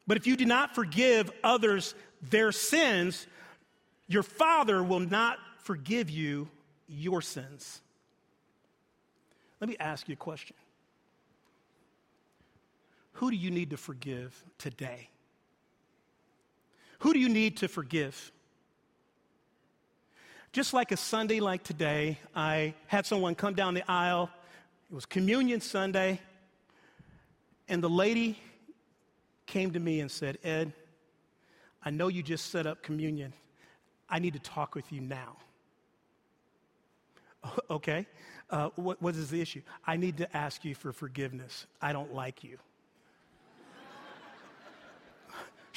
But 0.07 0.17
if 0.17 0.27
you 0.27 0.37
do 0.37 0.45
not 0.45 0.75
forgive 0.75 1.31
others 1.45 1.95
their 2.23 2.53
sins, 2.53 3.27
your 4.09 4.23
Father 4.23 4.83
will 4.83 5.01
not 5.01 5.39
forgive 5.59 6.11
you 6.11 6.49
your 6.89 7.23
sins. 7.23 7.81
Let 9.61 9.69
me 9.69 9.77
ask 9.79 10.09
you 10.09 10.15
a 10.15 10.17
question 10.17 10.57
Who 13.13 13.31
do 13.31 13.37
you 13.37 13.51
need 13.51 13.71
to 13.71 13.77
forgive 13.77 14.43
today? 14.59 15.11
Who 17.01 17.13
do 17.13 17.19
you 17.19 17.29
need 17.29 17.59
to 17.59 17.69
forgive? 17.69 18.31
Just 20.53 20.75
like 20.75 20.93
a 20.93 20.97
Sunday 20.97 21.41
like 21.41 21.63
today, 21.63 22.19
I 22.35 22.75
had 22.87 23.07
someone 23.07 23.35
come 23.35 23.55
down 23.55 23.75
the 23.75 23.89
aisle. 23.91 24.31
It 24.91 24.95
was 24.95 25.07
Communion 25.07 25.61
Sunday. 25.61 26.21
And 27.69 27.83
the 27.83 27.89
lady 27.89 28.39
came 29.47 29.71
to 29.73 29.81
me 29.81 30.01
and 30.01 30.11
said, 30.11 30.39
Ed, 30.45 30.73
I 31.85 31.91
know 31.91 32.09
you 32.09 32.23
just 32.23 32.51
set 32.51 32.67
up 32.67 32.83
communion. 32.83 33.33
I 34.09 34.19
need 34.19 34.35
to 34.35 34.41
talk 34.41 34.75
with 34.75 34.93
you 34.93 35.01
now. 35.01 35.37
Okay, 37.71 38.05
uh, 38.51 38.69
what, 38.77 39.01
what 39.01 39.15
is 39.15 39.31
the 39.31 39.41
issue? 39.41 39.63
I 39.87 39.97
need 39.97 40.19
to 40.19 40.37
ask 40.37 40.63
you 40.63 40.75
for 40.75 40.93
forgiveness. 40.93 41.67
I 41.81 41.95
don't 41.95 42.13
like 42.13 42.45
you. 42.45 42.59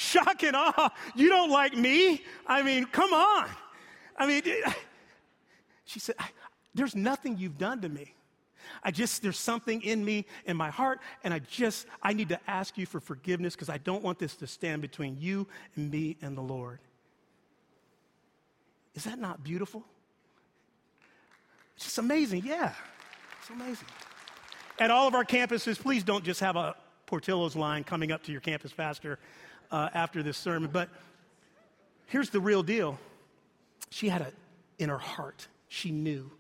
Shock 0.03 0.43
and 0.43 0.55
awe. 0.55 0.91
You 1.15 1.29
don't 1.29 1.49
like 1.49 1.75
me? 1.75 2.21
I 2.45 2.61
mean, 2.61 2.85
come 2.85 3.13
on. 3.13 3.47
I 4.17 4.27
mean, 4.27 4.43
she 5.85 5.99
said, 5.99 6.15
There's 6.75 6.95
nothing 6.95 7.37
you've 7.37 7.57
done 7.57 7.81
to 7.81 7.89
me. 7.89 8.13
I 8.83 8.91
just, 8.91 9.21
there's 9.21 9.37
something 9.37 9.81
in 9.81 10.03
me, 10.03 10.25
in 10.45 10.57
my 10.57 10.69
heart, 10.69 10.99
and 11.23 11.33
I 11.33 11.39
just, 11.39 11.85
I 12.01 12.13
need 12.13 12.29
to 12.29 12.39
ask 12.47 12.77
you 12.77 12.85
for 12.85 12.99
forgiveness 12.99 13.55
because 13.55 13.69
I 13.69 13.77
don't 13.77 14.03
want 14.03 14.19
this 14.19 14.35
to 14.37 14.47
stand 14.47 14.81
between 14.81 15.17
you 15.19 15.47
and 15.75 15.91
me 15.91 16.17
and 16.21 16.37
the 16.37 16.41
Lord. 16.41 16.79
Is 18.95 19.03
that 19.05 19.19
not 19.19 19.43
beautiful? 19.43 19.83
It's 21.75 21.85
just 21.85 21.97
amazing. 21.97 22.43
Yeah, 22.45 22.73
it's 23.41 23.49
amazing. 23.49 23.87
At 24.79 24.91
all 24.91 25.07
of 25.07 25.15
our 25.15 25.25
campuses, 25.25 25.79
please 25.79 26.03
don't 26.03 26.23
just 26.23 26.39
have 26.39 26.55
a 26.55 26.75
Portillo's 27.05 27.55
line 27.55 27.83
coming 27.83 28.11
up 28.11 28.23
to 28.23 28.31
your 28.31 28.41
campus 28.41 28.71
pastor 28.71 29.19
uh, 29.73 29.89
after 29.93 30.23
this 30.23 30.37
sermon. 30.37 30.69
But 30.71 30.87
here's 32.05 32.29
the 32.29 32.39
real 32.39 32.63
deal 32.63 32.97
she 33.89 34.07
had 34.07 34.21
it 34.21 34.33
in 34.79 34.87
her 34.89 34.97
heart, 34.97 35.47
she 35.67 35.91
knew 35.91 36.31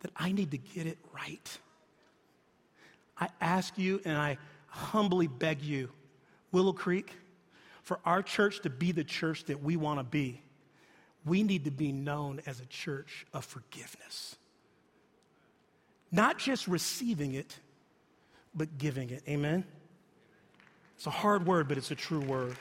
that 0.00 0.12
I 0.16 0.32
need 0.32 0.52
to 0.52 0.58
get 0.58 0.86
it 0.86 0.98
right. 1.12 1.58
I 3.20 3.28
ask 3.40 3.76
you 3.76 4.00
and 4.04 4.16
I 4.16 4.38
humbly 4.68 5.26
beg 5.26 5.60
you, 5.60 5.90
Willow 6.52 6.72
Creek, 6.72 7.12
for 7.82 7.98
our 8.04 8.22
church 8.22 8.60
to 8.60 8.70
be 8.70 8.92
the 8.92 9.02
church 9.02 9.44
that 9.46 9.62
we 9.62 9.76
want 9.76 9.98
to 9.98 10.04
be, 10.04 10.40
we 11.24 11.42
need 11.42 11.64
to 11.64 11.72
be 11.72 11.90
known 11.90 12.40
as 12.46 12.60
a 12.60 12.66
church 12.66 13.26
of 13.32 13.44
forgiveness. 13.44 14.36
Not 16.12 16.38
just 16.38 16.68
receiving 16.68 17.34
it, 17.34 17.58
but 18.54 18.78
giving 18.78 19.10
it. 19.10 19.22
Amen? 19.28 19.64
It's 20.98 21.06
a 21.06 21.10
hard 21.10 21.46
word, 21.46 21.68
but 21.68 21.78
it's 21.78 21.92
a 21.92 21.94
true 21.94 22.18
word. 22.18 22.56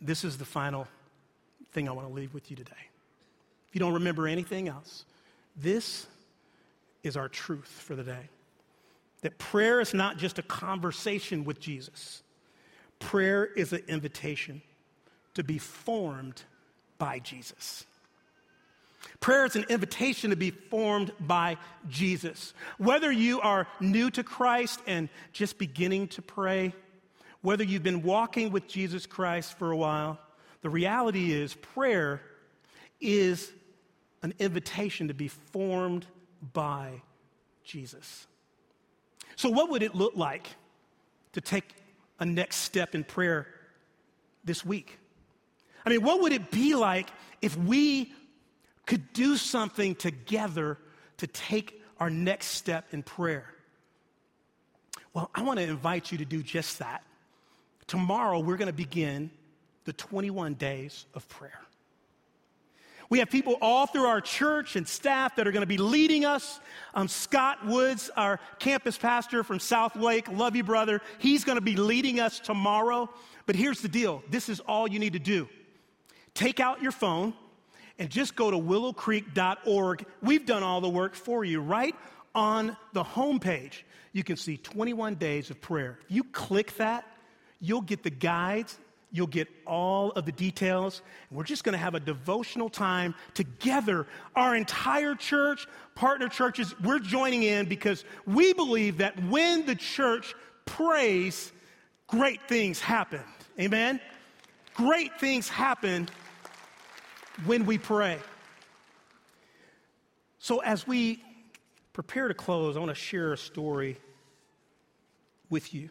This 0.00 0.24
is 0.24 0.38
the 0.38 0.46
final 0.46 0.88
thing 1.72 1.86
I 1.86 1.92
want 1.92 2.08
to 2.08 2.14
leave 2.14 2.32
with 2.32 2.50
you 2.50 2.56
today. 2.56 2.72
If 3.68 3.74
you 3.74 3.78
don't 3.78 3.92
remember 3.92 4.26
anything 4.26 4.68
else, 4.68 5.04
this 5.54 6.06
is 7.02 7.14
our 7.14 7.28
truth 7.28 7.68
for 7.68 7.94
the 7.94 8.04
day. 8.04 8.30
That 9.20 9.36
prayer 9.36 9.82
is 9.82 9.92
not 9.92 10.16
just 10.16 10.38
a 10.38 10.42
conversation 10.42 11.44
with 11.44 11.60
Jesus, 11.60 12.22
prayer 13.00 13.44
is 13.44 13.74
an 13.74 13.82
invitation 13.86 14.62
to 15.34 15.44
be 15.44 15.58
formed 15.58 16.42
by 16.96 17.18
Jesus. 17.18 17.84
Prayer 19.20 19.44
is 19.44 19.56
an 19.56 19.64
invitation 19.68 20.30
to 20.30 20.36
be 20.36 20.50
formed 20.50 21.12
by 21.20 21.56
Jesus. 21.88 22.54
Whether 22.78 23.10
you 23.10 23.40
are 23.40 23.66
new 23.80 24.10
to 24.10 24.24
Christ 24.24 24.80
and 24.86 25.08
just 25.32 25.58
beginning 25.58 26.08
to 26.08 26.22
pray, 26.22 26.74
whether 27.40 27.64
you've 27.64 27.82
been 27.82 28.02
walking 28.02 28.50
with 28.50 28.66
Jesus 28.68 29.06
Christ 29.06 29.58
for 29.58 29.70
a 29.70 29.76
while, 29.76 30.18
the 30.62 30.70
reality 30.70 31.32
is 31.32 31.54
prayer 31.54 32.22
is 33.00 33.52
an 34.22 34.32
invitation 34.38 35.08
to 35.08 35.14
be 35.14 35.28
formed 35.28 36.06
by 36.52 37.02
Jesus. 37.64 38.26
So, 39.36 39.48
what 39.48 39.70
would 39.70 39.82
it 39.82 39.94
look 39.94 40.16
like 40.16 40.48
to 41.32 41.40
take 41.40 41.74
a 42.20 42.24
next 42.24 42.56
step 42.56 42.94
in 42.94 43.02
prayer 43.02 43.46
this 44.44 44.64
week? 44.64 44.98
I 45.84 45.90
mean, 45.90 46.02
what 46.02 46.20
would 46.22 46.32
it 46.32 46.50
be 46.50 46.74
like 46.74 47.10
if 47.40 47.56
we 47.56 48.12
could 48.86 49.12
do 49.12 49.36
something 49.36 49.94
together 49.94 50.78
to 51.18 51.26
take 51.26 51.80
our 52.00 52.10
next 52.10 52.46
step 52.46 52.86
in 52.92 53.02
prayer? 53.02 53.46
Well, 55.14 55.30
I 55.34 55.42
want 55.42 55.58
to 55.58 55.64
invite 55.64 56.10
you 56.10 56.18
to 56.18 56.24
do 56.24 56.42
just 56.42 56.78
that. 56.78 57.02
Tomorrow, 57.86 58.40
we're 58.40 58.56
going 58.56 58.66
to 58.66 58.72
begin 58.72 59.30
the 59.84 59.92
21 59.92 60.54
days 60.54 61.06
of 61.14 61.28
prayer. 61.28 61.60
We 63.10 63.18
have 63.18 63.28
people 63.28 63.58
all 63.60 63.86
through 63.86 64.06
our 64.06 64.22
church 64.22 64.74
and 64.74 64.88
staff 64.88 65.36
that 65.36 65.46
are 65.46 65.52
going 65.52 65.62
to 65.62 65.66
be 65.66 65.76
leading 65.76 66.24
us. 66.24 66.60
Um, 66.94 67.08
Scott 67.08 67.58
Woods, 67.66 68.10
our 68.16 68.40
campus 68.58 68.96
pastor 68.96 69.44
from 69.44 69.58
South 69.58 69.96
Lake, 69.96 70.28
love 70.28 70.56
you, 70.56 70.64
brother. 70.64 71.02
He's 71.18 71.44
going 71.44 71.56
to 71.56 71.62
be 71.62 71.76
leading 71.76 72.20
us 72.20 72.40
tomorrow. 72.40 73.10
But 73.44 73.56
here's 73.56 73.82
the 73.82 73.88
deal 73.88 74.22
this 74.30 74.48
is 74.48 74.60
all 74.60 74.88
you 74.88 74.98
need 74.98 75.12
to 75.12 75.18
do 75.18 75.46
take 76.32 76.58
out 76.58 76.80
your 76.80 76.92
phone 76.92 77.34
and 78.02 78.10
just 78.10 78.34
go 78.34 78.50
to 78.50 78.56
willowcreek.org. 78.58 80.04
We've 80.20 80.44
done 80.44 80.64
all 80.64 80.80
the 80.80 80.88
work 80.88 81.14
for 81.14 81.44
you 81.44 81.60
right 81.60 81.94
on 82.34 82.76
the 82.92 83.04
homepage. 83.04 83.82
You 84.12 84.24
can 84.24 84.36
see 84.36 84.56
21 84.56 85.14
days 85.14 85.50
of 85.50 85.60
prayer. 85.60 86.00
If 86.06 86.10
you 86.10 86.24
click 86.24 86.76
that, 86.78 87.06
you'll 87.60 87.80
get 87.80 88.02
the 88.02 88.10
guides 88.10 88.76
You'll 89.14 89.26
get 89.26 89.46
all 89.66 90.12
of 90.12 90.24
the 90.24 90.32
details. 90.32 91.02
We're 91.30 91.44
just 91.44 91.64
going 91.64 91.74
to 91.74 91.78
have 91.78 91.94
a 91.94 92.00
devotional 92.00 92.70
time 92.70 93.14
together. 93.34 94.06
Our 94.34 94.56
entire 94.56 95.14
church, 95.14 95.68
partner 95.94 96.28
churches, 96.28 96.74
we're 96.80 96.98
joining 96.98 97.42
in 97.42 97.68
because 97.68 98.06
we 98.26 98.54
believe 98.54 98.96
that 98.98 99.22
when 99.24 99.66
the 99.66 99.74
church 99.74 100.34
prays, 100.64 101.52
great 102.06 102.40
things 102.48 102.80
happen. 102.80 103.20
Amen? 103.60 104.00
Great 104.74 105.20
things 105.20 105.46
happen 105.46 106.08
when 107.44 107.66
we 107.66 107.78
pray. 107.78 108.18
So, 110.38 110.58
as 110.58 110.86
we 110.86 111.22
prepare 111.92 112.28
to 112.28 112.34
close, 112.34 112.76
I 112.76 112.80
want 112.80 112.90
to 112.90 112.94
share 112.94 113.32
a 113.32 113.38
story 113.38 113.98
with 115.50 115.72
you. 115.74 115.90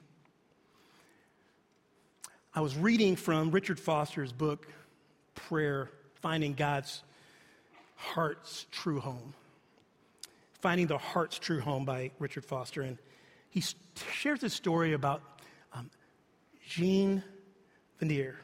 I 2.54 2.62
was 2.62 2.75
reading 2.75 3.15
from 3.15 3.51
Richard 3.51 3.80
Foster's 3.80 4.34
book, 4.34 4.67
Prayer 5.36 5.89
Finding 6.15 6.54
God's 6.54 7.01
Heart's 7.95 8.65
True 8.71 8.99
Home. 8.99 9.34
Finding 10.60 10.88
the 10.88 10.97
Heart's 10.97 11.39
True 11.39 11.62
Home 11.62 11.86
by 11.86 12.12
Richard 12.19 12.43
Foster. 12.43 12.82
And 12.82 12.97
he 13.49 13.63
shares 14.13 14.43
a 14.43 14.49
story 14.49 14.93
about 14.93 15.21
um, 15.73 15.89
Jean 16.67 17.23
Vanier. 18.01 18.36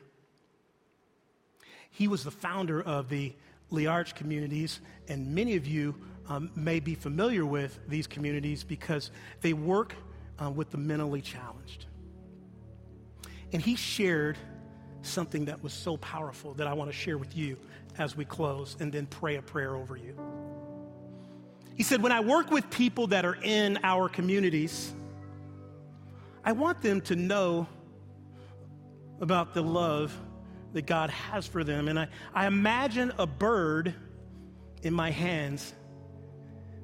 He 1.98 2.08
was 2.08 2.24
the 2.24 2.30
founder 2.30 2.80
of 2.80 3.10
the 3.10 3.34
L'Arche 3.72 4.14
communities, 4.14 4.82
and 5.08 5.34
many 5.34 5.56
of 5.56 5.66
you 5.66 5.96
um, 6.30 6.52
may 6.54 6.80
be 6.80 6.94
familiar 6.94 7.44
with 7.44 7.80
these 7.88 8.06
communities 8.06 8.64
because 8.64 9.10
they 9.42 9.54
work 9.54 9.96
uh, 10.38 10.52
with 10.52 10.70
the 10.70 10.78
mentally 10.78 11.24
challenged. 11.24 11.88
And 13.52 13.64
he 13.64 13.76
shared 13.76 14.38
something 15.02 15.46
that 15.46 15.64
was 15.64 15.74
so 15.74 15.98
powerful 15.98 16.54
that 16.54 16.68
I 16.68 16.74
want 16.74 16.92
to 16.92 16.96
share 16.96 17.18
with 17.18 17.36
you 17.36 17.58
as 17.98 18.16
we 18.16 18.26
close 18.26 18.78
and 18.80 18.94
then 18.94 19.08
pray 19.08 19.38
a 19.38 19.42
prayer 19.42 19.76
over 19.76 19.98
you. 19.98 20.16
He 21.78 21.82
said, 21.82 22.04
When 22.04 22.12
I 22.12 22.20
work 22.20 22.52
with 22.52 22.70
people 22.70 23.08
that 23.08 23.26
are 23.26 23.40
in 23.42 23.80
our 23.82 24.08
communities, 24.08 24.94
I 26.46 26.52
want 26.52 26.80
them 26.84 27.02
to 27.02 27.16
know 27.16 27.66
about 29.20 29.56
the 29.56 29.64
love 29.64 30.16
that 30.78 30.86
God 30.86 31.10
has 31.10 31.48
for 31.48 31.64
them. 31.64 31.88
And 31.88 31.98
I, 31.98 32.08
I 32.36 32.46
imagine 32.46 33.12
a 33.18 33.26
bird 33.26 33.96
in 34.84 34.94
my 34.94 35.10
hands 35.10 35.74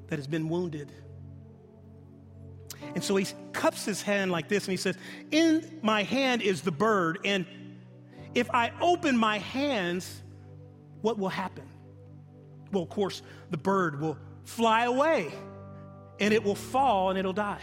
that 0.08 0.18
has 0.18 0.26
been 0.26 0.50
wounded. 0.50 0.92
And 2.96 3.04
so 3.04 3.16
he 3.16 3.28
cups 3.54 3.86
his 3.86 4.02
hand 4.02 4.32
like 4.32 4.50
this 4.50 4.66
and 4.66 4.72
he 4.72 4.78
says, 4.78 4.98
In 5.30 5.80
my 5.84 6.02
hand 6.02 6.42
is 6.42 6.62
the 6.62 6.72
bird, 6.72 7.20
and 7.24 7.46
if 8.34 8.50
I 8.50 8.72
open 8.82 9.16
my 9.16 9.38
hands, 9.38 10.24
what 11.02 11.20
will 11.20 11.30
happen? 11.30 11.68
Well, 12.72 12.82
of 12.82 12.90
course, 12.90 13.22
the 13.52 13.58
bird 13.58 14.02
will 14.02 14.18
fly 14.44 14.86
away 14.86 15.32
and 16.20 16.34
it 16.34 16.44
will 16.44 16.56
fall 16.56 17.12
and 17.12 17.20
it'll 17.20 17.32
die. 17.32 17.62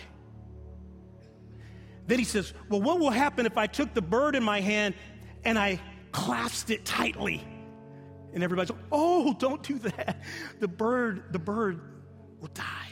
Then 2.06 2.20
he 2.20 2.24
says, 2.24 2.54
Well, 2.68 2.80
what 2.80 3.00
will 3.00 3.10
happen 3.10 3.46
if 3.46 3.58
I 3.58 3.66
took 3.66 3.94
the 3.94 4.02
bird 4.02 4.36
in 4.36 4.44
my 4.44 4.60
hand 4.60 4.94
and 5.44 5.58
I 5.58 5.80
clasped 6.12 6.70
it 6.70 6.84
tightly? 6.84 7.42
And 8.32 8.42
everybody's, 8.44 8.70
like, 8.70 8.80
Oh, 8.92 9.34
don't 9.38 9.62
do 9.62 9.78
that. 9.80 10.22
The 10.60 10.68
bird, 10.68 11.32
the 11.32 11.38
bird 11.38 11.80
will 12.40 12.50
die. 12.54 12.88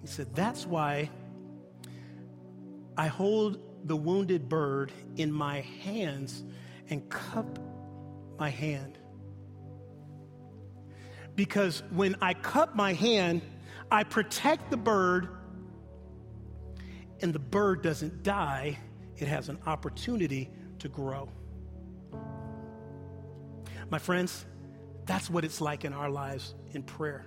He 0.00 0.06
said, 0.06 0.34
That's 0.34 0.66
why 0.66 1.10
I 2.96 3.06
hold 3.06 3.60
the 3.84 3.96
wounded 3.96 4.48
bird 4.48 4.92
in 5.16 5.32
my 5.32 5.60
hands 5.82 6.44
and 6.90 7.08
cup 7.08 7.58
my 8.38 8.48
hand. 8.48 8.98
Because 11.34 11.82
when 11.90 12.16
I 12.20 12.34
cup 12.34 12.74
my 12.74 12.94
hand, 12.94 13.42
I 13.90 14.04
protect 14.04 14.70
the 14.70 14.76
bird, 14.76 15.28
and 17.20 17.32
the 17.32 17.38
bird 17.38 17.82
doesn't 17.82 18.22
die, 18.22 18.78
it 19.18 19.28
has 19.28 19.48
an 19.48 19.58
opportunity 19.66 20.50
to 20.78 20.88
grow. 20.88 21.28
My 23.90 23.98
friends, 23.98 24.44
that's 25.06 25.30
what 25.30 25.44
it's 25.44 25.60
like 25.60 25.84
in 25.84 25.92
our 25.92 26.10
lives 26.10 26.54
in 26.72 26.82
prayer. 26.82 27.26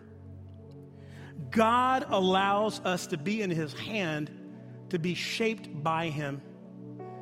God 1.50 2.06
allows 2.08 2.80
us 2.82 3.08
to 3.08 3.18
be 3.18 3.42
in 3.42 3.50
His 3.50 3.74
hand 3.74 4.32
to 4.90 5.00
be 5.00 5.14
shaped 5.16 5.84
by 5.84 6.10
Him 6.10 6.42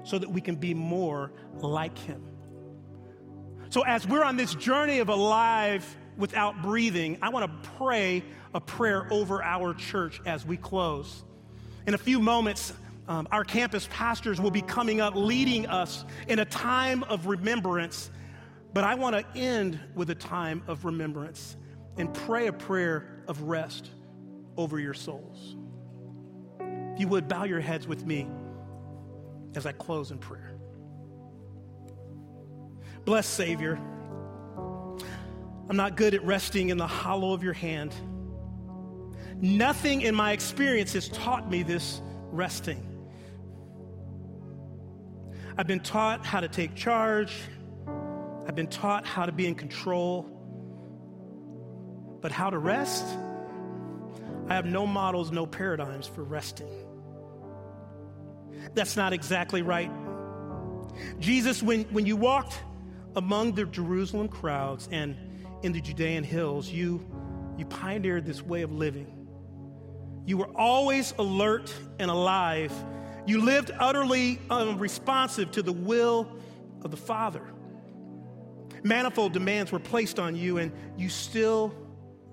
so 0.04 0.18
that 0.18 0.30
we 0.30 0.42
can 0.42 0.56
be 0.56 0.74
more 0.74 1.32
like 1.56 1.98
Him. 1.98 2.24
So, 3.70 3.84
as 3.84 4.08
we're 4.08 4.24
on 4.24 4.36
this 4.36 4.56
journey 4.56 5.00
of 5.00 5.10
alive 5.10 5.86
without 6.18 6.62
breathing, 6.62 7.20
I 7.22 7.30
want 7.30 7.46
to 7.46 7.70
pray 7.78 8.24
a 8.54 8.60
prayer 8.60 9.08
over 9.12 9.44
our 9.44 9.74
church 9.74 10.22
as 10.26 10.46
we 10.46 10.58
close. 10.58 11.24
In 11.86 11.94
a 11.94 11.98
few 11.98 12.20
moments, 12.20 12.74
um, 13.10 13.28
our 13.32 13.44
campus 13.44 13.90
pastors 13.92 14.40
will 14.40 14.52
be 14.52 14.62
coming 14.62 15.02
up 15.02 15.16
leading 15.16 15.66
us 15.66 16.06
in 16.28 16.38
a 16.38 16.46
time 16.46 17.02
of 17.06 17.26
remembrance. 17.26 18.12
But 18.72 18.84
I 18.84 18.94
want 18.94 19.16
to 19.16 19.38
end 19.38 19.80
with 19.96 20.12
a 20.12 20.16
time 20.16 20.62
of 20.68 20.86
remembrance 20.86 21.58
and 21.98 22.14
pray 22.14 22.46
a 22.46 22.54
prayer 22.54 23.24
of 23.28 23.42
rest 23.42 23.90
over 24.58 24.80
your 24.80 24.94
souls. 24.94 25.56
If 26.60 27.00
you 27.00 27.08
would, 27.08 27.28
bow 27.28 27.46
your 27.46 27.60
heads 27.60 27.88
with 27.88 28.06
me 28.06 28.28
as 29.56 29.66
I 29.66 29.72
close 29.72 30.12
in 30.12 30.20
prayer. 30.20 30.54
Blessed 33.06 33.34
Savior, 33.34 33.80
I'm 35.68 35.76
not 35.76 35.98
good 35.98 36.14
at 36.14 36.24
resting 36.24 36.70
in 36.70 36.78
the 36.78 36.86
hollow 36.86 37.34
of 37.34 37.44
your 37.44 37.54
hand. 37.54 37.92
Nothing 39.42 40.02
in 40.02 40.14
my 40.14 40.32
experience 40.32 40.94
has 40.94 41.10
taught 41.10 41.50
me 41.50 41.64
this 41.64 42.04
resting. 42.32 42.89
I've 45.60 45.68
been 45.68 45.82
taught 45.82 46.26
how 46.26 46.40
to 46.40 46.48
take 46.48 46.74
charge. 46.74 47.34
I've 48.48 48.56
been 48.56 48.68
taught 48.70 49.06
how 49.06 49.26
to 49.26 49.34
be 49.34 49.46
in 49.46 49.56
control. 49.56 50.24
But 52.22 52.32
how 52.32 52.50
to 52.50 52.58
rest? 52.58 53.06
I 54.48 54.56
have 54.56 54.66
no 54.66 54.88
models, 54.88 55.34
no 55.34 55.46
paradigms 55.46 56.08
for 56.08 56.24
resting. 56.24 56.70
That's 58.74 58.96
not 58.96 59.12
exactly 59.12 59.62
right. 59.62 59.92
Jesus, 61.20 61.62
when, 61.62 61.84
when 61.92 62.06
you 62.06 62.16
walked 62.16 62.58
among 63.18 63.56
the 63.56 63.66
Jerusalem 63.66 64.30
crowds 64.30 64.88
and 64.94 65.18
in 65.62 65.74
the 65.74 65.82
Judean 65.82 66.24
hills, 66.24 66.70
you, 66.70 67.06
you 67.58 67.66
pioneered 67.66 68.26
this 68.26 68.42
way 68.42 68.62
of 68.62 68.72
living. 68.72 69.28
You 70.26 70.38
were 70.38 70.56
always 70.56 71.14
alert 71.20 71.74
and 72.00 72.10
alive. 72.10 72.72
You 73.30 73.42
lived 73.42 73.70
utterly 73.78 74.40
unresponsive 74.50 75.52
to 75.52 75.62
the 75.62 75.72
will 75.72 76.36
of 76.82 76.90
the 76.90 76.98
Father. 76.98 77.44
Manifold 78.82 79.34
demands 79.34 79.72
were 79.72 79.78
placed 79.78 80.18
on 80.18 80.36
you, 80.36 80.58
and 80.58 80.72
you 80.98 81.10
still 81.10 81.72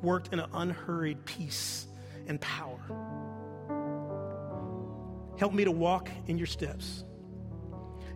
worked 0.01 0.33
in 0.33 0.41
an 0.41 0.49
unhurried 0.55 1.27
peace 1.27 1.87
and 2.27 2.41
power. 2.41 2.81
Help 5.39 5.53
me 5.53 5.65
to 5.65 5.71
walk 5.71 6.09
in 6.29 6.39
your 6.39 6.47
steps. 6.47 7.05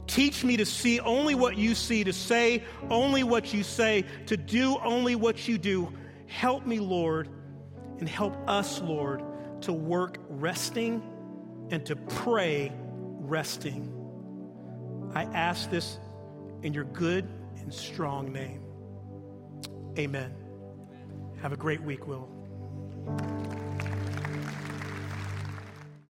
Teach 0.06 0.42
me 0.42 0.56
to 0.56 0.64
see 0.64 1.00
only 1.00 1.34
what 1.34 1.58
you 1.58 1.74
see, 1.74 2.02
to 2.02 2.14
say 2.14 2.64
only 2.88 3.24
what 3.24 3.52
you 3.52 3.62
say, 3.62 4.06
to 4.24 4.38
do 4.38 4.78
only 4.78 5.16
what 5.16 5.46
you 5.46 5.58
do. 5.58 5.92
Help 6.28 6.64
me, 6.64 6.80
Lord, 6.80 7.28
and 7.98 8.08
help 8.08 8.38
us, 8.48 8.80
Lord, 8.80 9.22
to 9.60 9.72
work 9.74 10.16
resting 10.30 11.02
and 11.70 11.84
to 11.86 11.96
pray 11.96 12.72
resting. 13.20 13.96
I 15.14 15.24
ask 15.24 15.70
this 15.70 15.98
in 16.62 16.74
your 16.74 16.84
good 16.84 17.28
and 17.56 17.72
strong 17.72 18.32
name. 18.32 18.62
Amen. 19.98 20.34
Have 21.40 21.52
a 21.52 21.56
great 21.56 21.80
week, 21.82 22.06
Will. 22.06 22.28